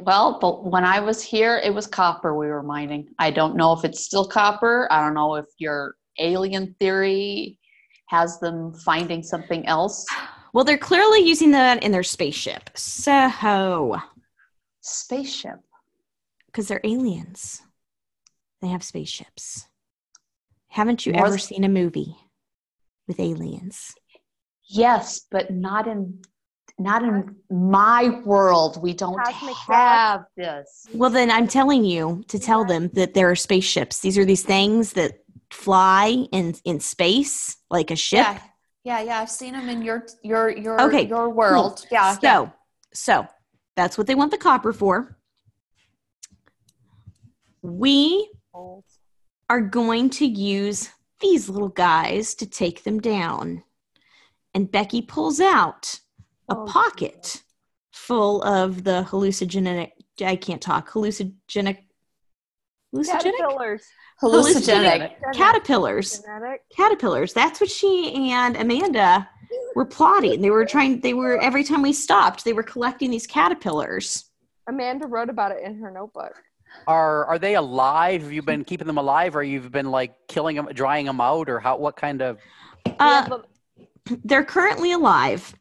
Well, 0.00 0.38
but 0.40 0.64
when 0.64 0.84
I 0.84 1.00
was 1.00 1.22
here, 1.22 1.58
it 1.62 1.74
was 1.74 1.86
copper 1.86 2.36
we 2.36 2.46
were 2.46 2.62
mining. 2.62 3.08
I 3.18 3.30
don't 3.30 3.56
know 3.56 3.72
if 3.72 3.84
it's 3.84 4.00
still 4.04 4.26
copper. 4.26 4.86
I 4.90 5.02
don't 5.02 5.14
know 5.14 5.34
if 5.34 5.46
your 5.58 5.96
alien 6.18 6.74
theory 6.78 7.58
has 8.06 8.38
them 8.40 8.72
finding 8.74 9.22
something 9.22 9.66
else. 9.66 10.06
Well, 10.54 10.64
they're 10.64 10.78
clearly 10.78 11.20
using 11.20 11.50
that 11.50 11.82
in 11.82 11.92
their 11.92 12.02
spaceship. 12.02 12.70
So, 12.74 14.00
Spaceship. 14.80 15.58
because 16.46 16.68
they're 16.68 16.80
aliens, 16.84 17.60
they 18.62 18.68
have 18.68 18.82
spaceships. 18.82 19.67
Haven't 20.78 21.04
you 21.04 21.12
More 21.12 21.26
ever 21.26 21.38
seen 21.38 21.64
a 21.64 21.68
movie 21.68 22.14
with 23.08 23.18
aliens? 23.18 23.96
Yes, 24.68 25.22
but 25.28 25.50
not 25.50 25.88
in 25.88 26.22
not 26.78 27.02
in 27.02 27.34
my 27.50 28.20
world. 28.24 28.80
We 28.80 28.94
don't 28.94 29.16
Cosmic 29.16 29.56
have 29.56 30.26
this. 30.36 30.86
Well, 30.94 31.10
then 31.10 31.32
I'm 31.32 31.48
telling 31.48 31.84
you 31.84 32.22
to 32.28 32.38
tell 32.38 32.64
them 32.64 32.90
that 32.92 33.14
there 33.14 33.28
are 33.28 33.34
spaceships. 33.34 33.98
These 33.98 34.16
are 34.18 34.24
these 34.24 34.44
things 34.44 34.92
that 34.92 35.18
fly 35.50 36.28
in 36.30 36.54
in 36.62 36.78
space 36.78 37.56
like 37.68 37.90
a 37.90 37.96
ship. 37.96 38.28
Yeah, 38.28 38.38
yeah, 38.84 39.00
yeah. 39.00 39.18
I've 39.18 39.30
seen 39.30 39.54
them 39.54 39.68
in 39.68 39.82
your 39.82 40.06
your 40.22 40.48
your 40.48 40.80
Okay, 40.82 41.08
your 41.08 41.28
world. 41.28 41.84
Yeah, 41.90 42.12
so, 42.12 42.20
yeah. 42.22 42.48
so 42.94 43.26
that's 43.74 43.98
what 43.98 44.06
they 44.06 44.14
want 44.14 44.30
the 44.30 44.38
copper 44.38 44.72
for. 44.72 45.18
We 47.62 48.30
are 49.48 49.60
going 49.60 50.10
to 50.10 50.26
use 50.26 50.90
these 51.20 51.48
little 51.48 51.68
guys 51.68 52.34
to 52.36 52.46
take 52.46 52.84
them 52.84 53.00
down. 53.00 53.62
And 54.54 54.70
Becky 54.70 55.02
pulls 55.02 55.40
out 55.40 56.00
a 56.48 56.56
Oh, 56.56 56.64
pocket 56.64 57.42
full 57.92 58.42
of 58.42 58.84
the 58.84 59.06
hallucinogenic, 59.08 59.90
I 60.24 60.36
can't 60.36 60.62
talk, 60.62 60.90
hallucinogenic, 60.90 61.78
hallucinogenic? 62.94 63.22
Caterpillars. 63.22 63.82
Hallucinogenic. 64.22 65.12
Caterpillars. 65.34 66.20
Genetic. 66.20 66.62
Caterpillars. 66.74 67.32
That's 67.32 67.60
what 67.60 67.70
she 67.70 68.32
and 68.32 68.56
Amanda 68.56 69.28
were 69.74 69.84
plotting. 69.84 70.40
They 70.40 70.50
were 70.50 70.64
trying, 70.64 71.00
they 71.00 71.14
were, 71.14 71.38
every 71.40 71.64
time 71.64 71.82
we 71.82 71.92
stopped, 71.92 72.44
they 72.44 72.52
were 72.52 72.62
collecting 72.62 73.10
these 73.10 73.26
caterpillars. 73.26 74.24
Amanda 74.66 75.06
wrote 75.06 75.30
about 75.30 75.52
it 75.52 75.62
in 75.62 75.78
her 75.78 75.90
notebook. 75.90 76.34
Are 76.86 77.24
are 77.26 77.38
they 77.38 77.54
alive? 77.54 78.22
Have 78.22 78.32
you 78.32 78.42
been 78.42 78.64
keeping 78.64 78.86
them 78.86 78.98
alive, 78.98 79.36
or 79.36 79.42
you've 79.42 79.70
been 79.70 79.90
like 79.90 80.14
killing 80.28 80.56
them, 80.56 80.66
drying 80.72 81.06
them 81.06 81.20
out, 81.20 81.48
or 81.48 81.60
how? 81.60 81.76
What 81.76 81.96
kind 81.96 82.22
of? 82.22 82.38
Uh, 82.98 83.38
they're 84.24 84.44
currently 84.44 84.92
alive. 84.92 85.54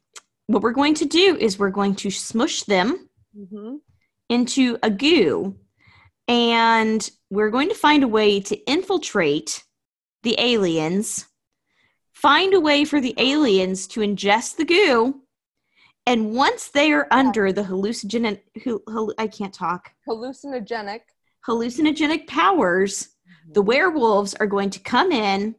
What 0.48 0.62
we're 0.62 0.72
going 0.72 0.94
to 0.96 1.06
do 1.06 1.36
is 1.38 1.60
we're 1.60 1.70
going 1.70 1.96
to 1.96 2.10
smush 2.10 2.64
them 2.64 3.10
Mhm. 3.38 3.80
into 4.30 4.78
a 4.82 4.90
goo 4.90 5.58
and 6.28 7.10
we're 7.30 7.50
going 7.50 7.68
to 7.70 7.76
find 7.76 8.04
a 8.04 8.08
way 8.08 8.40
to 8.40 8.56
infiltrate 8.66 9.64
the 10.24 10.36
aliens, 10.40 11.26
find 12.14 12.54
a 12.54 12.60
way 12.60 12.86
for 12.86 13.02
the 13.02 13.14
aliens 13.18 13.88
to 13.88 14.00
ingest 14.00 14.56
the 14.56 14.66
goo. 14.66 15.22
And 16.08 16.32
once 16.34 16.70
they 16.70 16.94
are 16.94 17.06
under 17.12 17.52
the 17.52 17.64
hallucinogenic, 17.64 18.40
hal- 18.64 19.14
I 19.18 19.28
can't 19.28 19.54
talk, 19.54 19.92
hallucinogenic. 20.08 21.02
hallucinogenic 21.48 22.28
powers, 22.28 23.10
the 23.54 23.62
Mm-hmm. 23.62 23.68
werewolves 23.68 24.34
are 24.36 24.48
going 24.48 24.70
to 24.72 24.80
come 24.80 25.12
in, 25.12 25.56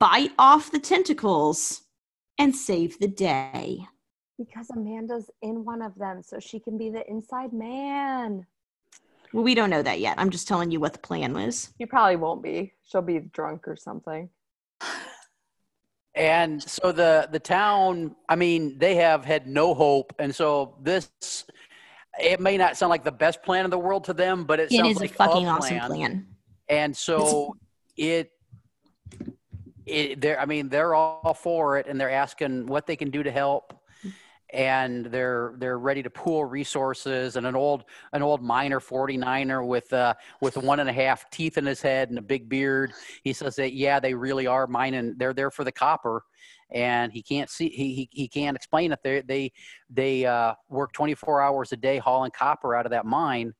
bite 0.00 0.32
off 0.38 0.70
the 0.72 0.78
tentacles, 0.80 1.82
and 2.38 2.54
save 2.54 2.98
the 2.98 3.08
day. 3.08 3.86
Because 4.36 4.68
Amanda's 4.70 5.30
in 5.42 5.64
one 5.64 5.80
of 5.80 5.94
them, 5.94 6.22
so 6.22 6.38
she 6.40 6.58
can 6.60 6.76
be 6.76 6.90
the 6.90 7.08
inside 7.08 7.52
man. 7.52 8.46
Well, 9.32 9.44
we 9.44 9.54
don't 9.54 9.70
know 9.70 9.82
that 9.82 10.00
yet. 10.00 10.18
I'm 10.18 10.30
just 10.30 10.46
telling 10.48 10.70
you 10.70 10.80
what 10.80 10.92
the 10.92 10.98
plan 10.98 11.32
was. 11.34 11.70
She 11.78 11.86
probably 11.86 12.16
won't 12.16 12.42
be. 12.42 12.72
She'll 12.84 13.02
be 13.02 13.20
drunk 13.20 13.66
or 13.68 13.76
something. 13.76 14.28
And 16.16 16.62
so 16.62 16.92
the 16.92 17.28
the 17.30 17.38
town, 17.38 18.16
I 18.28 18.36
mean, 18.36 18.78
they 18.78 18.94
have 18.96 19.24
had 19.24 19.46
no 19.46 19.74
hope, 19.74 20.14
and 20.18 20.34
so 20.34 20.76
this. 20.82 21.10
It 22.18 22.40
may 22.40 22.56
not 22.56 22.78
sound 22.78 22.88
like 22.88 23.04
the 23.04 23.12
best 23.12 23.42
plan 23.42 23.66
in 23.66 23.70
the 23.70 23.78
world 23.78 24.04
to 24.04 24.14
them, 24.14 24.44
but 24.44 24.58
it, 24.58 24.72
It 24.72 24.76
sounds 24.78 24.92
is 24.96 25.00
like 25.02 25.10
a 25.10 25.14
fucking 25.14 25.46
a 25.46 25.50
awesome 25.50 25.78
plan. 25.78 25.90
plan. 25.90 26.26
And 26.70 26.96
so 26.96 27.54
it, 27.98 28.30
it, 29.84 30.22
they're, 30.22 30.40
I 30.40 30.46
mean, 30.46 30.70
they're 30.70 30.94
all 30.94 31.34
for 31.34 31.76
it, 31.76 31.86
and 31.86 32.00
they're 32.00 32.10
asking 32.10 32.68
what 32.68 32.86
they 32.86 32.96
can 32.96 33.10
do 33.10 33.22
to 33.22 33.30
help, 33.30 33.78
and 34.50 35.06
they're 35.06 35.54
they're 35.58 35.78
ready 35.78 36.02
to 36.02 36.10
pool 36.10 36.44
resources. 36.44 37.36
And 37.36 37.46
an 37.46 37.56
old 37.56 37.84
an 38.12 38.22
old 38.22 38.42
miner, 38.42 38.80
49er 38.80 39.66
with 39.66 39.92
uh, 39.92 40.14
with 40.40 40.56
one 40.56 40.80
and 40.80 40.88
a 40.88 40.92
half 40.92 41.28
teeth 41.30 41.58
in 41.58 41.66
his 41.66 41.82
head 41.82 42.10
and 42.10 42.18
a 42.18 42.22
big 42.22 42.48
beard, 42.48 42.92
he 43.22 43.32
says 43.32 43.56
that 43.56 43.72
yeah, 43.72 44.00
they 44.00 44.14
really 44.14 44.46
are 44.46 44.66
mining. 44.66 45.14
They're 45.16 45.34
there 45.34 45.50
for 45.50 45.64
the 45.64 45.72
copper. 45.72 46.24
And 46.72 47.12
he 47.12 47.22
can't 47.22 47.48
see. 47.48 47.68
He 47.68 47.94
he, 47.94 48.08
he 48.10 48.28
can't 48.28 48.56
explain 48.56 48.90
it. 48.92 48.98
They 49.04 49.20
they 49.20 49.52
they 49.88 50.26
uh, 50.26 50.54
work 50.68 50.92
24 50.92 51.40
hours 51.40 51.72
a 51.72 51.76
day 51.76 51.98
hauling 51.98 52.32
copper 52.36 52.74
out 52.74 52.86
of 52.86 52.90
that 52.90 53.06
mine, 53.06 53.54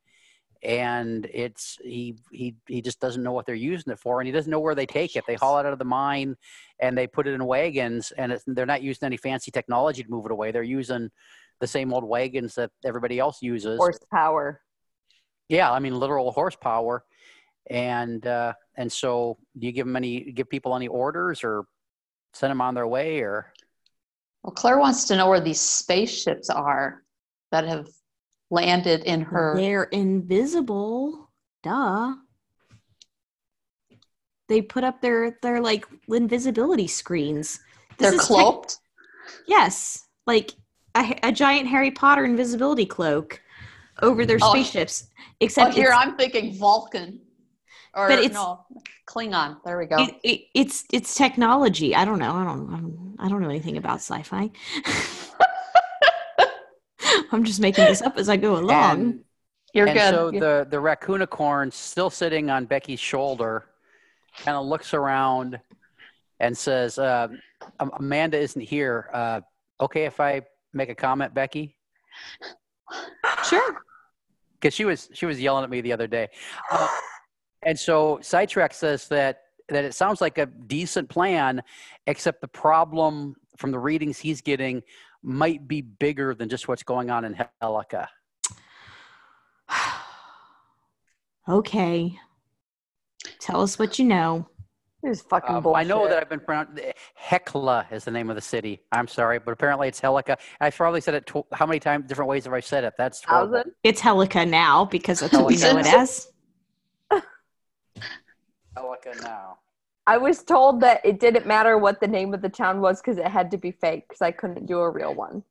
and 0.67 1.29
it's 1.33 1.79
he 1.85 2.17
he 2.33 2.57
he 2.67 2.83
just 2.83 2.99
doesn't 2.99 3.23
know 3.23 3.31
what 3.31 3.47
they're 3.47 3.55
using 3.55 3.93
it 3.93 4.01
for 4.01 4.21
and 4.21 4.27
he 4.27 4.33
doesn't 4.33 4.51
know 4.51 4.59
where 4.59 4.75
they 4.75 4.85
take 4.85 5.15
it. 5.15 5.23
They 5.25 5.37
haul 5.37 5.59
it 5.59 5.67
out 5.67 5.73
of 5.73 5.79
the 5.79 5.85
mine 5.85 6.37
and 6.81 6.99
they 6.99 7.07
put 7.07 7.29
it 7.29 7.35
in 7.35 7.45
wagons 7.47 8.13
and 8.19 8.33
it's, 8.33 8.43
they're 8.49 8.67
not 8.67 8.83
using 8.83 9.07
any 9.07 9.17
fancy 9.17 9.53
technology 9.53 10.03
to 10.03 10.11
move 10.11 10.27
it 10.27 10.33
away. 10.33 10.51
They're 10.51 10.65
using 10.65 11.09
the 11.61 11.69
same 11.69 11.95
old 11.95 12.03
wagons 12.03 12.57
that 12.57 12.73
everybody 12.85 13.21
else 13.21 13.41
uses. 13.41 13.79
Horsepower. 13.79 14.61
yeah 15.49 15.71
i 15.71 15.79
mean 15.79 15.99
literal 15.99 16.33
horsepower. 16.33 17.05
And 17.71 18.27
uh 18.27 18.55
and 18.77 18.91
so 18.91 19.39
do 19.57 19.69
you 19.69 19.73
give 19.73 19.87
them 19.87 19.95
any 19.95 20.33
give 20.33 20.51
people 20.51 20.75
any 20.75 20.89
orders 20.89 21.45
or 21.45 21.65
send 22.35 22.51
them 22.51 22.61
on 22.61 22.75
their 22.75 22.89
way 22.89 23.21
or? 23.21 23.53
Well, 24.43 24.53
Claire 24.53 24.79
wants 24.79 25.05
to 25.07 25.17
know 25.17 25.29
where 25.29 25.41
these 25.41 25.61
spaceships 25.61 26.51
are 26.51 27.03
that 27.53 27.67
have 27.67 27.89
landed 28.51 29.03
in 29.05 29.21
her. 29.23 29.55
They're 29.57 29.85
invisible. 29.85 31.31
Duh. 31.63 32.15
They 34.49 34.63
put 34.63 34.85
up 34.85 35.01
their 35.01 35.39
their 35.43 35.61
like 35.61 35.85
invisibility 36.09 36.87
screens. 36.87 37.59
This 37.99 38.11
They're 38.11 38.19
tech- 38.19 38.21
cloaked. 38.21 38.79
yes, 39.49 40.07
like 40.27 40.53
a, 40.95 41.19
a 41.25 41.33
giant 41.33 41.67
Harry 41.69 41.91
Potter 41.91 42.25
invisibility 42.25 42.87
cloak 42.87 43.41
over 44.03 44.25
their 44.25 44.39
Oh. 44.41 44.51
spaceships. 44.53 45.09
Oh, 45.11 45.23
Except 45.41 45.75
here 45.75 45.93
I'm 45.93 46.17
thinking 46.17 46.55
Vulcan, 46.59 47.21
or 47.95 48.09
But 48.09 48.21
it's- 48.21 48.33
no, 48.35 48.65
Klingon. 49.09 49.57
There 49.65 49.79
we 49.79 49.87
go. 49.87 49.97
it, 49.99 50.15
it, 50.23 50.41
it's 50.55 50.85
it's 50.93 51.15
technology. 51.17 51.97
I 51.97 52.05
don't 52.05 52.21
know. 52.21 52.33
I 52.37 52.45
don't. 52.45 52.69
I 52.73 52.77
don't, 52.77 53.17
I 53.19 53.29
don't 53.29 53.43
know 53.43 53.49
anything 53.51 53.77
about 53.79 53.97
sci-fi. 53.97 54.51
I'm 57.33 57.45
just 57.45 57.61
making 57.61 57.85
this 57.85 58.03
up 58.03 58.17
as 58.19 58.29
I 58.29 58.37
go 58.37 58.57
along. 58.57 59.01
and, 59.01 59.21
You're 59.75 59.87
and 59.89 59.99
good. 59.99 60.11
so 60.15 60.31
You- 60.33 60.41
the 60.41 60.67
the 60.71 60.77
raccoonicorn 60.79 61.73
still 61.73 62.11
sitting 62.11 62.51
on 62.51 62.67
becky's 62.67 63.01
shoulder 63.01 63.67
kind 64.39 64.57
of 64.57 64.67
looks 64.67 64.93
around 64.95 65.59
and 66.41 66.57
says 66.57 66.99
uh, 66.99 67.29
amanda 67.99 68.39
isn't 68.39 68.61
here 68.61 69.09
uh, 69.15 69.41
okay 69.81 70.05
if 70.05 70.21
i 70.21 70.43
make 70.75 70.91
a 70.91 70.95
comment 70.95 71.33
becky 71.33 71.75
sure. 73.49 73.77
because 74.61 74.75
she 74.75 74.85
was 74.85 75.09
she 75.15 75.27
was 75.27 75.41
yelling 75.41 75.65
at 75.65 75.71
me 75.71 75.81
the 75.81 75.93
other 75.93 76.07
day 76.07 76.29
uh, 76.71 76.89
and 77.63 77.79
so 77.79 78.19
sidetrack 78.23 78.75
says 78.75 79.09
that 79.09 79.41
that 79.69 79.85
it 79.85 79.95
sounds 79.95 80.21
like 80.21 80.39
a 80.39 80.47
decent 80.47 81.09
plan 81.09 81.63
except 82.07 82.41
the 82.41 82.49
problem 82.49 83.35
from 83.57 83.71
the 83.71 83.79
readings 83.79 84.19
he's 84.19 84.41
getting 84.43 84.83
might 85.27 85.67
be 85.67 85.81
bigger 85.81 86.35
than 86.35 86.49
just 86.49 86.69
what's 86.69 86.85
going 86.85 87.11
on 87.11 87.25
in 87.25 87.37
helica 87.61 88.07
okay. 91.49 92.17
Tell 93.41 93.61
us 93.61 93.79
what 93.79 93.99
you 93.99 94.05
know. 94.05 94.49
This 95.03 95.19
is 95.19 95.25
fucking 95.25 95.57
Um, 95.57 95.63
bullshit. 95.65 95.81
I 95.81 95.85
know 95.85 96.09
that 96.09 96.19
I've 96.23 96.29
been 96.29 96.41
pronounced. 96.41 96.81
Hecla 97.15 97.87
is 97.91 98.05
the 98.05 98.11
name 98.13 98.31
of 98.31 98.37
the 98.37 98.43
city. 98.43 98.81
I'm 98.93 99.09
sorry, 99.09 99.39
but 99.39 99.51
apparently 99.51 99.89
it's 99.89 100.01
Helica. 100.01 100.37
I 100.61 100.71
probably 100.71 101.01
said 101.01 101.15
it. 101.15 101.27
Tw- 101.27 101.47
how 101.53 101.67
many 101.67 101.81
times, 101.81 102.07
different 102.07 102.29
ways 102.29 102.45
have 102.45 102.55
I 102.55 102.61
said 102.61 102.85
it? 102.85 102.95
That's 102.97 103.23
horrible. 103.25 103.57
Thousand? 103.57 103.73
It's 103.83 104.01
Helica 104.01 104.49
now 104.49 104.85
because 104.85 105.21
that's 105.21 105.33
what 105.33 105.47
we 105.47 105.57
know 105.57 105.77
it 105.79 105.87
as. 105.87 106.29
Helica 108.77 109.21
now. 109.23 109.59
I 110.07 110.19
was 110.19 110.45
told 110.45 110.81
that 110.83 111.01
it 111.05 111.19
didn't 111.19 111.47
matter 111.47 111.79
what 111.79 112.01
the 112.01 112.07
name 112.07 112.33
of 112.33 112.41
the 112.41 112.49
town 112.49 112.81
was 112.81 113.01
because 113.01 113.19
it 113.19 113.27
had 113.27 113.51
to 113.51 113.57
be 113.57 113.73
fake 113.73 114.07
because 114.09 114.23
I 114.23 114.31
couldn't 114.31 114.67
do 114.67 114.79
a 114.79 114.89
real 114.89 115.15
one. 115.15 115.43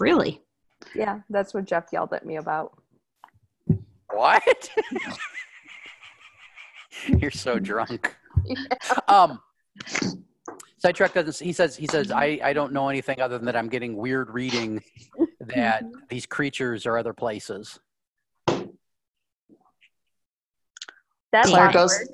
Really? 0.00 0.40
Yeah, 0.94 1.20
that's 1.28 1.52
what 1.52 1.66
Jeff 1.66 1.86
yelled 1.92 2.12
at 2.14 2.24
me 2.24 2.36
about. 2.36 2.76
What? 4.10 4.70
You're 7.18 7.30
so 7.30 7.58
drunk. 7.58 8.14
Um. 9.08 9.40
Sidetrack 10.78 11.14
doesn't. 11.14 11.44
He 11.44 11.52
says. 11.52 11.76
He 11.76 11.86
says. 11.86 12.10
I. 12.10 12.40
I 12.42 12.52
don't 12.52 12.72
know 12.72 12.88
anything 12.88 13.20
other 13.20 13.38
than 13.38 13.46
that 13.46 13.56
I'm 13.56 13.68
getting 13.68 13.96
weird 13.96 14.30
reading 14.30 14.82
that 15.40 15.84
these 16.08 16.26
creatures 16.26 16.86
are 16.86 16.98
other 16.98 17.12
places. 17.12 17.78
That's 21.32 21.48
Claire 21.48 21.64
awkward. 21.68 21.74
goes. 21.74 22.08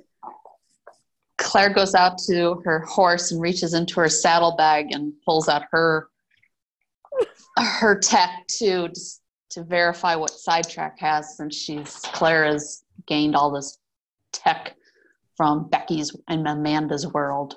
Claire 1.39 1.71
goes 1.73 1.95
out 1.95 2.19
to 2.27 2.61
her 2.65 2.81
horse 2.81 3.31
and 3.33 3.41
reaches 3.41 3.75
into 3.75 4.01
her 4.01 4.09
saddlebag 4.09 4.93
and 4.93 5.13
pulls 5.25 5.49
out 5.49 5.63
her 5.71 6.09
her 7.81 7.99
tech 7.99 8.47
to 8.59 8.89
to 9.51 9.65
verify 9.65 10.15
what 10.15 10.31
sidetrack 10.31 10.99
has 11.01 11.37
since 11.37 11.57
she's 11.57 11.97
Claire 12.13 12.45
has 12.47 12.85
gained 13.07 13.35
all 13.35 13.51
this 13.51 13.79
tech 14.33 14.77
from 15.37 15.69
Becky's 15.69 16.15
and 16.29 16.47
Amanda's 16.47 17.07
world. 17.07 17.57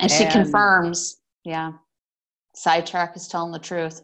And 0.00 0.10
she 0.10 0.24
And- 0.24 0.32
confirms, 0.32 1.20
yeah, 1.44 1.72
sidetrack 2.54 3.16
is 3.16 3.28
telling 3.28 3.52
the 3.52 3.58
truth. 3.58 4.02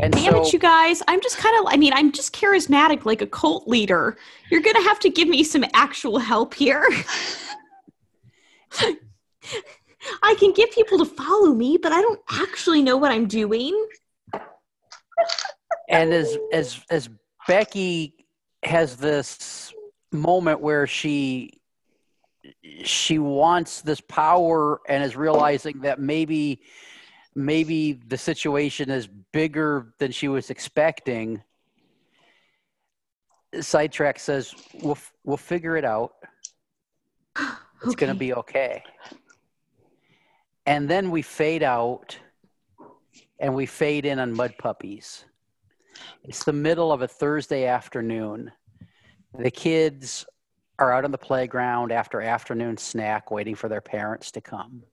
And 0.00 0.12
Damn 0.12 0.32
so, 0.32 0.42
it, 0.42 0.52
you 0.52 0.58
guys. 0.58 1.02
I'm 1.08 1.20
just 1.20 1.38
kind 1.38 1.58
of, 1.58 1.72
I 1.72 1.76
mean, 1.76 1.92
I'm 1.94 2.12
just 2.12 2.34
charismatic 2.34 3.04
like 3.04 3.22
a 3.22 3.26
cult 3.26 3.66
leader. 3.66 4.18
You're 4.50 4.60
going 4.60 4.76
to 4.76 4.82
have 4.82 5.00
to 5.00 5.08
give 5.08 5.28
me 5.28 5.42
some 5.44 5.64
actual 5.72 6.18
help 6.18 6.54
here. 6.54 6.86
I 10.22 10.34
can 10.38 10.52
get 10.52 10.72
people 10.72 10.98
to 10.98 11.04
follow 11.04 11.54
me, 11.54 11.78
but 11.78 11.92
I 11.92 12.00
don't 12.00 12.20
actually 12.30 12.82
know 12.82 12.96
what 12.96 13.12
I'm 13.12 13.26
doing. 13.26 13.86
and 15.88 16.12
as 16.12 16.36
as 16.52 16.80
as 16.90 17.08
Becky 17.46 18.14
has 18.62 18.96
this 18.96 19.72
moment 20.10 20.60
where 20.60 20.86
she 20.86 21.60
she 22.82 23.18
wants 23.18 23.82
this 23.82 24.00
power 24.00 24.80
and 24.88 25.04
is 25.04 25.16
realizing 25.16 25.80
that 25.80 26.00
maybe 26.00 26.62
maybe 27.34 27.92
the 27.92 28.18
situation 28.18 28.90
is 28.90 29.08
bigger 29.32 29.94
than 29.98 30.12
she 30.12 30.28
was 30.28 30.50
expecting. 30.50 31.42
Sidetrack 33.60 34.18
says 34.18 34.54
we'll 34.82 34.98
we'll 35.24 35.36
figure 35.36 35.76
it 35.76 35.84
out. 35.84 36.14
It's 37.84 37.96
going 37.96 38.12
to 38.12 38.18
be 38.18 38.34
okay. 38.34 38.82
And 40.66 40.88
then 40.88 41.10
we 41.10 41.22
fade 41.22 41.62
out 41.62 42.16
and 43.40 43.54
we 43.54 43.66
fade 43.66 44.06
in 44.06 44.20
on 44.20 44.32
mud 44.32 44.54
puppies. 44.58 45.24
It's 46.24 46.44
the 46.44 46.52
middle 46.52 46.92
of 46.92 47.02
a 47.02 47.08
thursday 47.08 47.66
afternoon. 47.66 48.52
The 49.36 49.50
kids 49.50 50.24
are 50.78 50.92
out 50.92 51.04
on 51.04 51.10
the 51.10 51.18
playground 51.18 51.90
after 51.90 52.22
afternoon 52.22 52.76
snack 52.76 53.30
waiting 53.30 53.54
for 53.54 53.68
their 53.68 53.80
parents 53.80 54.30
to 54.32 54.40
come 54.40 54.84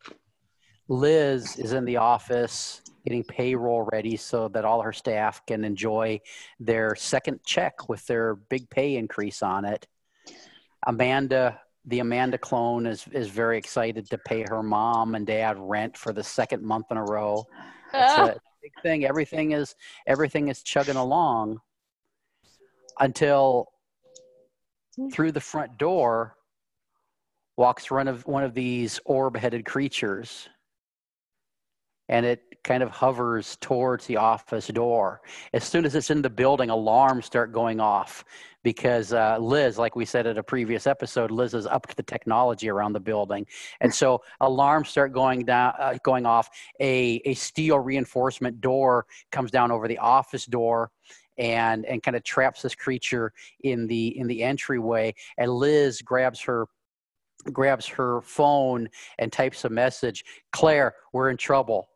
liz 0.90 1.56
is 1.58 1.74
in 1.74 1.86
the 1.86 1.98
office 1.98 2.82
getting 3.06 3.24
payroll 3.24 3.88
ready 3.92 4.18
so 4.18 4.50
that 4.50 4.66
all 4.66 4.82
her 4.82 4.92
staff 4.92 5.46
can 5.46 5.64
enjoy 5.64 6.20
their 6.60 6.96
second 6.96 7.40
check 7.46 7.88
with 7.88 8.06
their 8.08 8.36
big 8.36 8.70
pay 8.70 8.98
increase 8.98 9.42
on 9.42 9.64
it. 9.64 9.88
Amanda 10.86 11.62
the 11.86 12.00
amanda 12.00 12.38
clone 12.38 12.86
is, 12.86 13.06
is 13.12 13.30
very 13.30 13.58
excited 13.58 14.10
to 14.10 14.18
pay 14.18 14.46
her 14.50 14.62
mom 14.62 15.16
and 15.16 15.26
dad 15.26 15.58
rent 15.60 15.98
for 15.98 16.12
the 16.14 16.24
second 16.24 16.62
month 16.62 16.86
in 16.92 16.98
a 16.98 17.04
row. 17.04 17.46
It's 17.94 18.14
a 18.14 18.40
big 18.62 18.72
thing. 18.84 19.06
Everything 19.06 19.54
is 19.54 19.76
everything 20.06 20.50
is 20.50 20.62
chugging 20.62 20.98
along 20.98 21.60
until 23.00 23.72
through 25.14 25.32
the 25.32 25.40
front 25.40 25.78
door 25.78 26.36
walks 27.58 27.90
one 27.90 28.08
of 28.08 28.26
one 28.28 28.44
of 28.44 28.54
these 28.54 29.00
orb-headed 29.06 29.66
creatures, 29.66 30.50
and 32.10 32.26
it 32.26 32.50
kind 32.64 32.84
of 32.84 32.90
hovers 32.90 33.58
towards 33.62 34.06
the 34.06 34.18
office 34.18 34.68
door. 34.68 35.22
As 35.54 35.64
soon 35.64 35.86
as 35.86 35.96
it's 35.96 36.10
in 36.10 36.22
the 36.22 36.30
building, 36.30 36.70
alarms 36.70 37.26
start 37.26 37.54
going 37.54 37.80
off 37.80 38.26
because 38.64 39.14
uh, 39.14 39.38
Liz, 39.40 39.78
like 39.78 39.96
we 39.96 40.04
said 40.04 40.28
at 40.28 40.38
a 40.38 40.44
previous 40.44 40.86
episode, 40.86 41.32
Liz 41.32 41.54
is 41.54 41.66
up 41.66 41.88
to 41.88 41.96
the 41.96 42.04
technology 42.04 42.70
around 42.70 42.94
the 42.94 43.00
building, 43.00 43.46
and 43.80 43.94
so 43.94 44.22
alarms 44.42 44.90
start 44.90 45.14
going 45.14 45.46
down, 45.46 45.74
uh, 45.80 45.96
going 46.04 46.26
off. 46.26 46.50
A, 46.82 47.22
a 47.26 47.34
steel 47.36 47.80
reinforcement 47.80 48.60
door 48.60 49.06
comes 49.32 49.52
down 49.52 49.72
over 49.72 49.88
the 49.88 49.98
office 50.00 50.46
door 50.46 50.92
and 51.38 51.86
and 51.86 52.04
kind 52.04 52.18
of 52.18 52.24
traps 52.24 52.62
this 52.62 52.76
creature 52.76 53.32
in 53.62 53.88
the 53.88 54.18
in 54.18 54.28
the 54.28 54.44
entryway. 54.44 55.14
And 55.38 55.50
liz 55.52 56.02
grabs 56.02 56.42
her 56.42 56.68
grabs 57.54 57.88
her 57.88 58.20
phone 58.22 58.90
and 59.18 59.32
types 59.32 59.64
a 59.64 59.70
message 59.70 60.26
claire 60.52 60.96
we're 61.14 61.30
in 61.30 61.38
trouble 61.38 61.88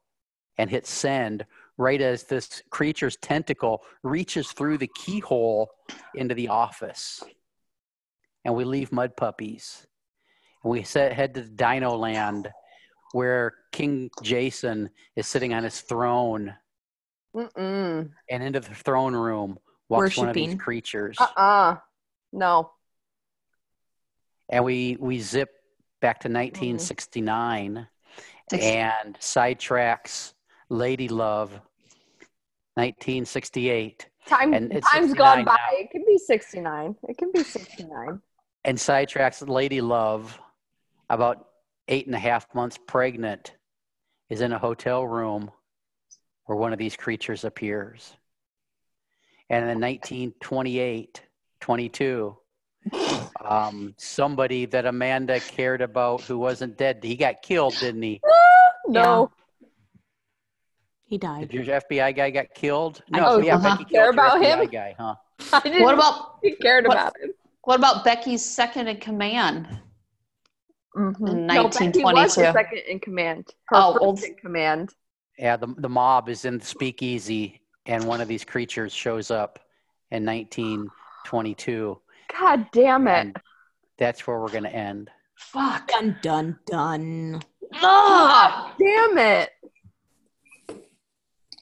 and 0.57 0.69
hit 0.69 0.85
send 0.85 1.45
right 1.77 2.01
as 2.01 2.23
this 2.23 2.61
creature's 2.69 3.17
tentacle 3.17 3.83
reaches 4.03 4.51
through 4.51 4.77
the 4.77 4.89
keyhole 4.95 5.69
into 6.15 6.35
the 6.35 6.47
office 6.47 7.23
and 8.45 8.53
we 8.53 8.63
leave 8.63 8.91
mud 8.91 9.15
puppies 9.15 9.87
and 10.63 10.71
we 10.71 10.83
set, 10.83 11.13
head 11.13 11.33
to 11.33 11.41
dino 11.43 11.95
land 11.95 12.49
where 13.13 13.53
King 13.71 14.09
Jason 14.21 14.89
is 15.15 15.27
sitting 15.27 15.53
on 15.53 15.63
his 15.63 15.81
throne, 15.81 16.53
Mm-mm. 17.35 18.09
and 18.29 18.43
into 18.43 18.59
the 18.59 18.73
throne 18.73 19.15
room 19.15 19.57
walks 19.89 20.17
one 20.17 20.29
of 20.29 20.33
these 20.33 20.45
Worshipping. 20.45 20.57
creatures, 20.57 21.17
Uh-uh. 21.19 21.77
No. 22.31 22.71
and 24.49 24.63
we 24.63 24.97
we 24.99 25.19
zip 25.19 25.49
back 26.01 26.21
to 26.21 26.27
1969, 26.27 27.87
and 28.51 29.15
sidetracks 29.19 30.33
Lady 30.73 31.07
Love, 31.07 31.51
1968, 32.75 34.09
Time, 34.25 34.53
And 34.53 34.71
it's 34.71 34.89
time's 34.89 35.09
69 35.09 35.17
gone 35.17 35.45
by. 35.45 35.51
now. 35.53 35.77
It 35.77 35.91
can 35.91 36.03
be 36.05 36.17
69. 36.17 36.95
It 37.09 37.17
can 37.17 37.31
be 37.31 37.43
69. 37.43 38.21
and 38.65 38.77
sidetracks 38.77 39.47
Lady 39.47 39.81
Love, 39.81 40.39
about 41.09 41.47
eight 41.89 42.05
and 42.07 42.15
a 42.15 42.19
half 42.19 42.47
months 42.55 42.79
pregnant, 42.87 43.55
is 44.29 44.41
in 44.41 44.51
a 44.53 44.57
hotel 44.57 45.05
room 45.05 45.51
where 46.45 46.57
one 46.57 46.73
of 46.73 46.79
these 46.79 46.95
creatures 46.95 47.43
appears. 47.43 48.13
And 49.49 49.69
in 49.69 49.79
1928, 49.81 51.21
22, 51.59 52.37
um, 53.45 53.93
somebody 53.97 54.65
that 54.67 54.85
Amanda 54.85 55.39
cared 55.41 55.81
about 55.81 56.21
who 56.21 56.39
wasn't 56.39 56.77
dead, 56.77 56.99
he 57.03 57.15
got 57.15 57.41
killed, 57.41 57.75
didn't 57.79 58.01
he? 58.01 58.21
No. 58.85 59.31
He 61.13 61.19
died. 61.19 61.49
Did 61.49 61.67
your 61.67 61.79
FBI 61.79 62.15
guy 62.15 62.31
got 62.31 62.47
killed? 62.55 63.03
No, 63.11 63.19
don't 63.19 63.43
yeah, 63.45 63.57
uh-huh. 63.57 63.77
Becky 63.77 63.83
care 63.85 64.11
killed 64.11 64.15
your 64.15 64.25
about 64.25 64.41
FBI 64.41 64.63
him. 64.63 64.69
guy, 64.71 64.95
huh? 64.97 65.13
I 65.53 65.59
didn't 65.59 65.83
What 65.83 65.93
about 65.93 66.39
he 66.41 66.55
cared 66.55 66.87
what- 66.87 66.97
about 66.97 67.13
him. 67.21 67.29
what 67.65 67.77
about 67.77 68.03
Becky's 68.03 68.43
second 68.43 68.87
in 68.87 68.97
command? 68.97 69.67
Mm-hmm. 70.97 71.27
In 71.27 71.45
No, 71.45 71.69
Becky 71.69 71.69
was 71.69 71.77
the 71.77 72.01
1922. 72.01 72.51
second 72.51 72.77
in 72.89 72.99
command. 72.99 73.45
Her 73.65 73.75
Oh, 73.77 73.91
first 73.93 74.03
old- 74.03 74.23
in 74.23 74.33
command. 74.33 74.89
Yeah, 75.37 75.55
the, 75.55 75.67
the 75.77 75.87
mob 75.89 76.29
is 76.29 76.45
in 76.45 76.57
the 76.57 76.65
speakeasy, 76.65 77.61
and 77.85 78.05
one 78.05 78.19
of 78.19 78.27
these 78.27 78.43
creatures 78.43 78.91
shows 78.91 79.29
up 79.29 79.59
in 80.09 80.25
1922. 80.25 81.99
God 82.39 82.65
damn 82.71 83.07
it. 83.07 83.11
And 83.19 83.37
that's 83.99 84.25
where 84.25 84.39
we're 84.39 84.49
going 84.49 84.63
to 84.63 84.75
end. 84.75 85.11
Fuck. 85.37 85.89
Dun 85.89 86.17
dun 86.23 86.57
dun. 86.65 87.39
Ugh. 87.83 88.71
Damn 88.79 89.17
it. 89.19 89.49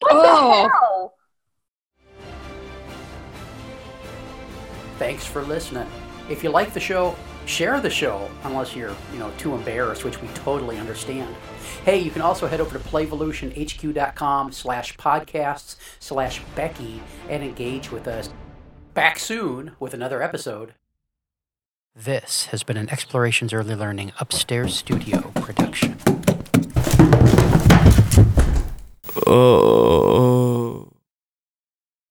What 0.01 0.11
Oh. 0.13 0.63
the 0.63 0.69
hell? 0.69 1.13
Thanks 4.97 5.25
for 5.25 5.41
listening. 5.43 5.87
If 6.29 6.43
you 6.43 6.49
like 6.49 6.73
the 6.73 6.79
show, 6.79 7.15
share 7.45 7.79
the 7.81 7.89
show, 7.89 8.29
unless 8.43 8.75
you're, 8.75 8.95
you 9.11 9.19
know, 9.19 9.31
too 9.37 9.55
embarrassed, 9.55 10.03
which 10.03 10.21
we 10.21 10.27
totally 10.29 10.77
understand. 10.77 11.35
Hey, 11.85 11.97
you 11.99 12.11
can 12.11 12.21
also 12.21 12.47
head 12.47 12.61
over 12.61 12.77
to 12.77 12.83
playvolutionhq.com 12.85 14.51
slash 14.51 14.95
podcasts 14.97 15.75
slash 15.99 16.41
Becky 16.55 17.01
and 17.29 17.43
engage 17.43 17.91
with 17.91 18.07
us. 18.07 18.29
Back 18.93 19.17
soon 19.19 19.71
with 19.79 19.93
another 19.93 20.21
episode. 20.21 20.75
This 21.95 22.45
has 22.47 22.63
been 22.63 22.77
an 22.77 22.89
Explorations 22.89 23.53
Early 23.53 23.75
Learning 23.75 24.13
Upstairs 24.19 24.75
Studio 24.77 25.31
production. 25.35 25.97
Oh. 29.27 30.11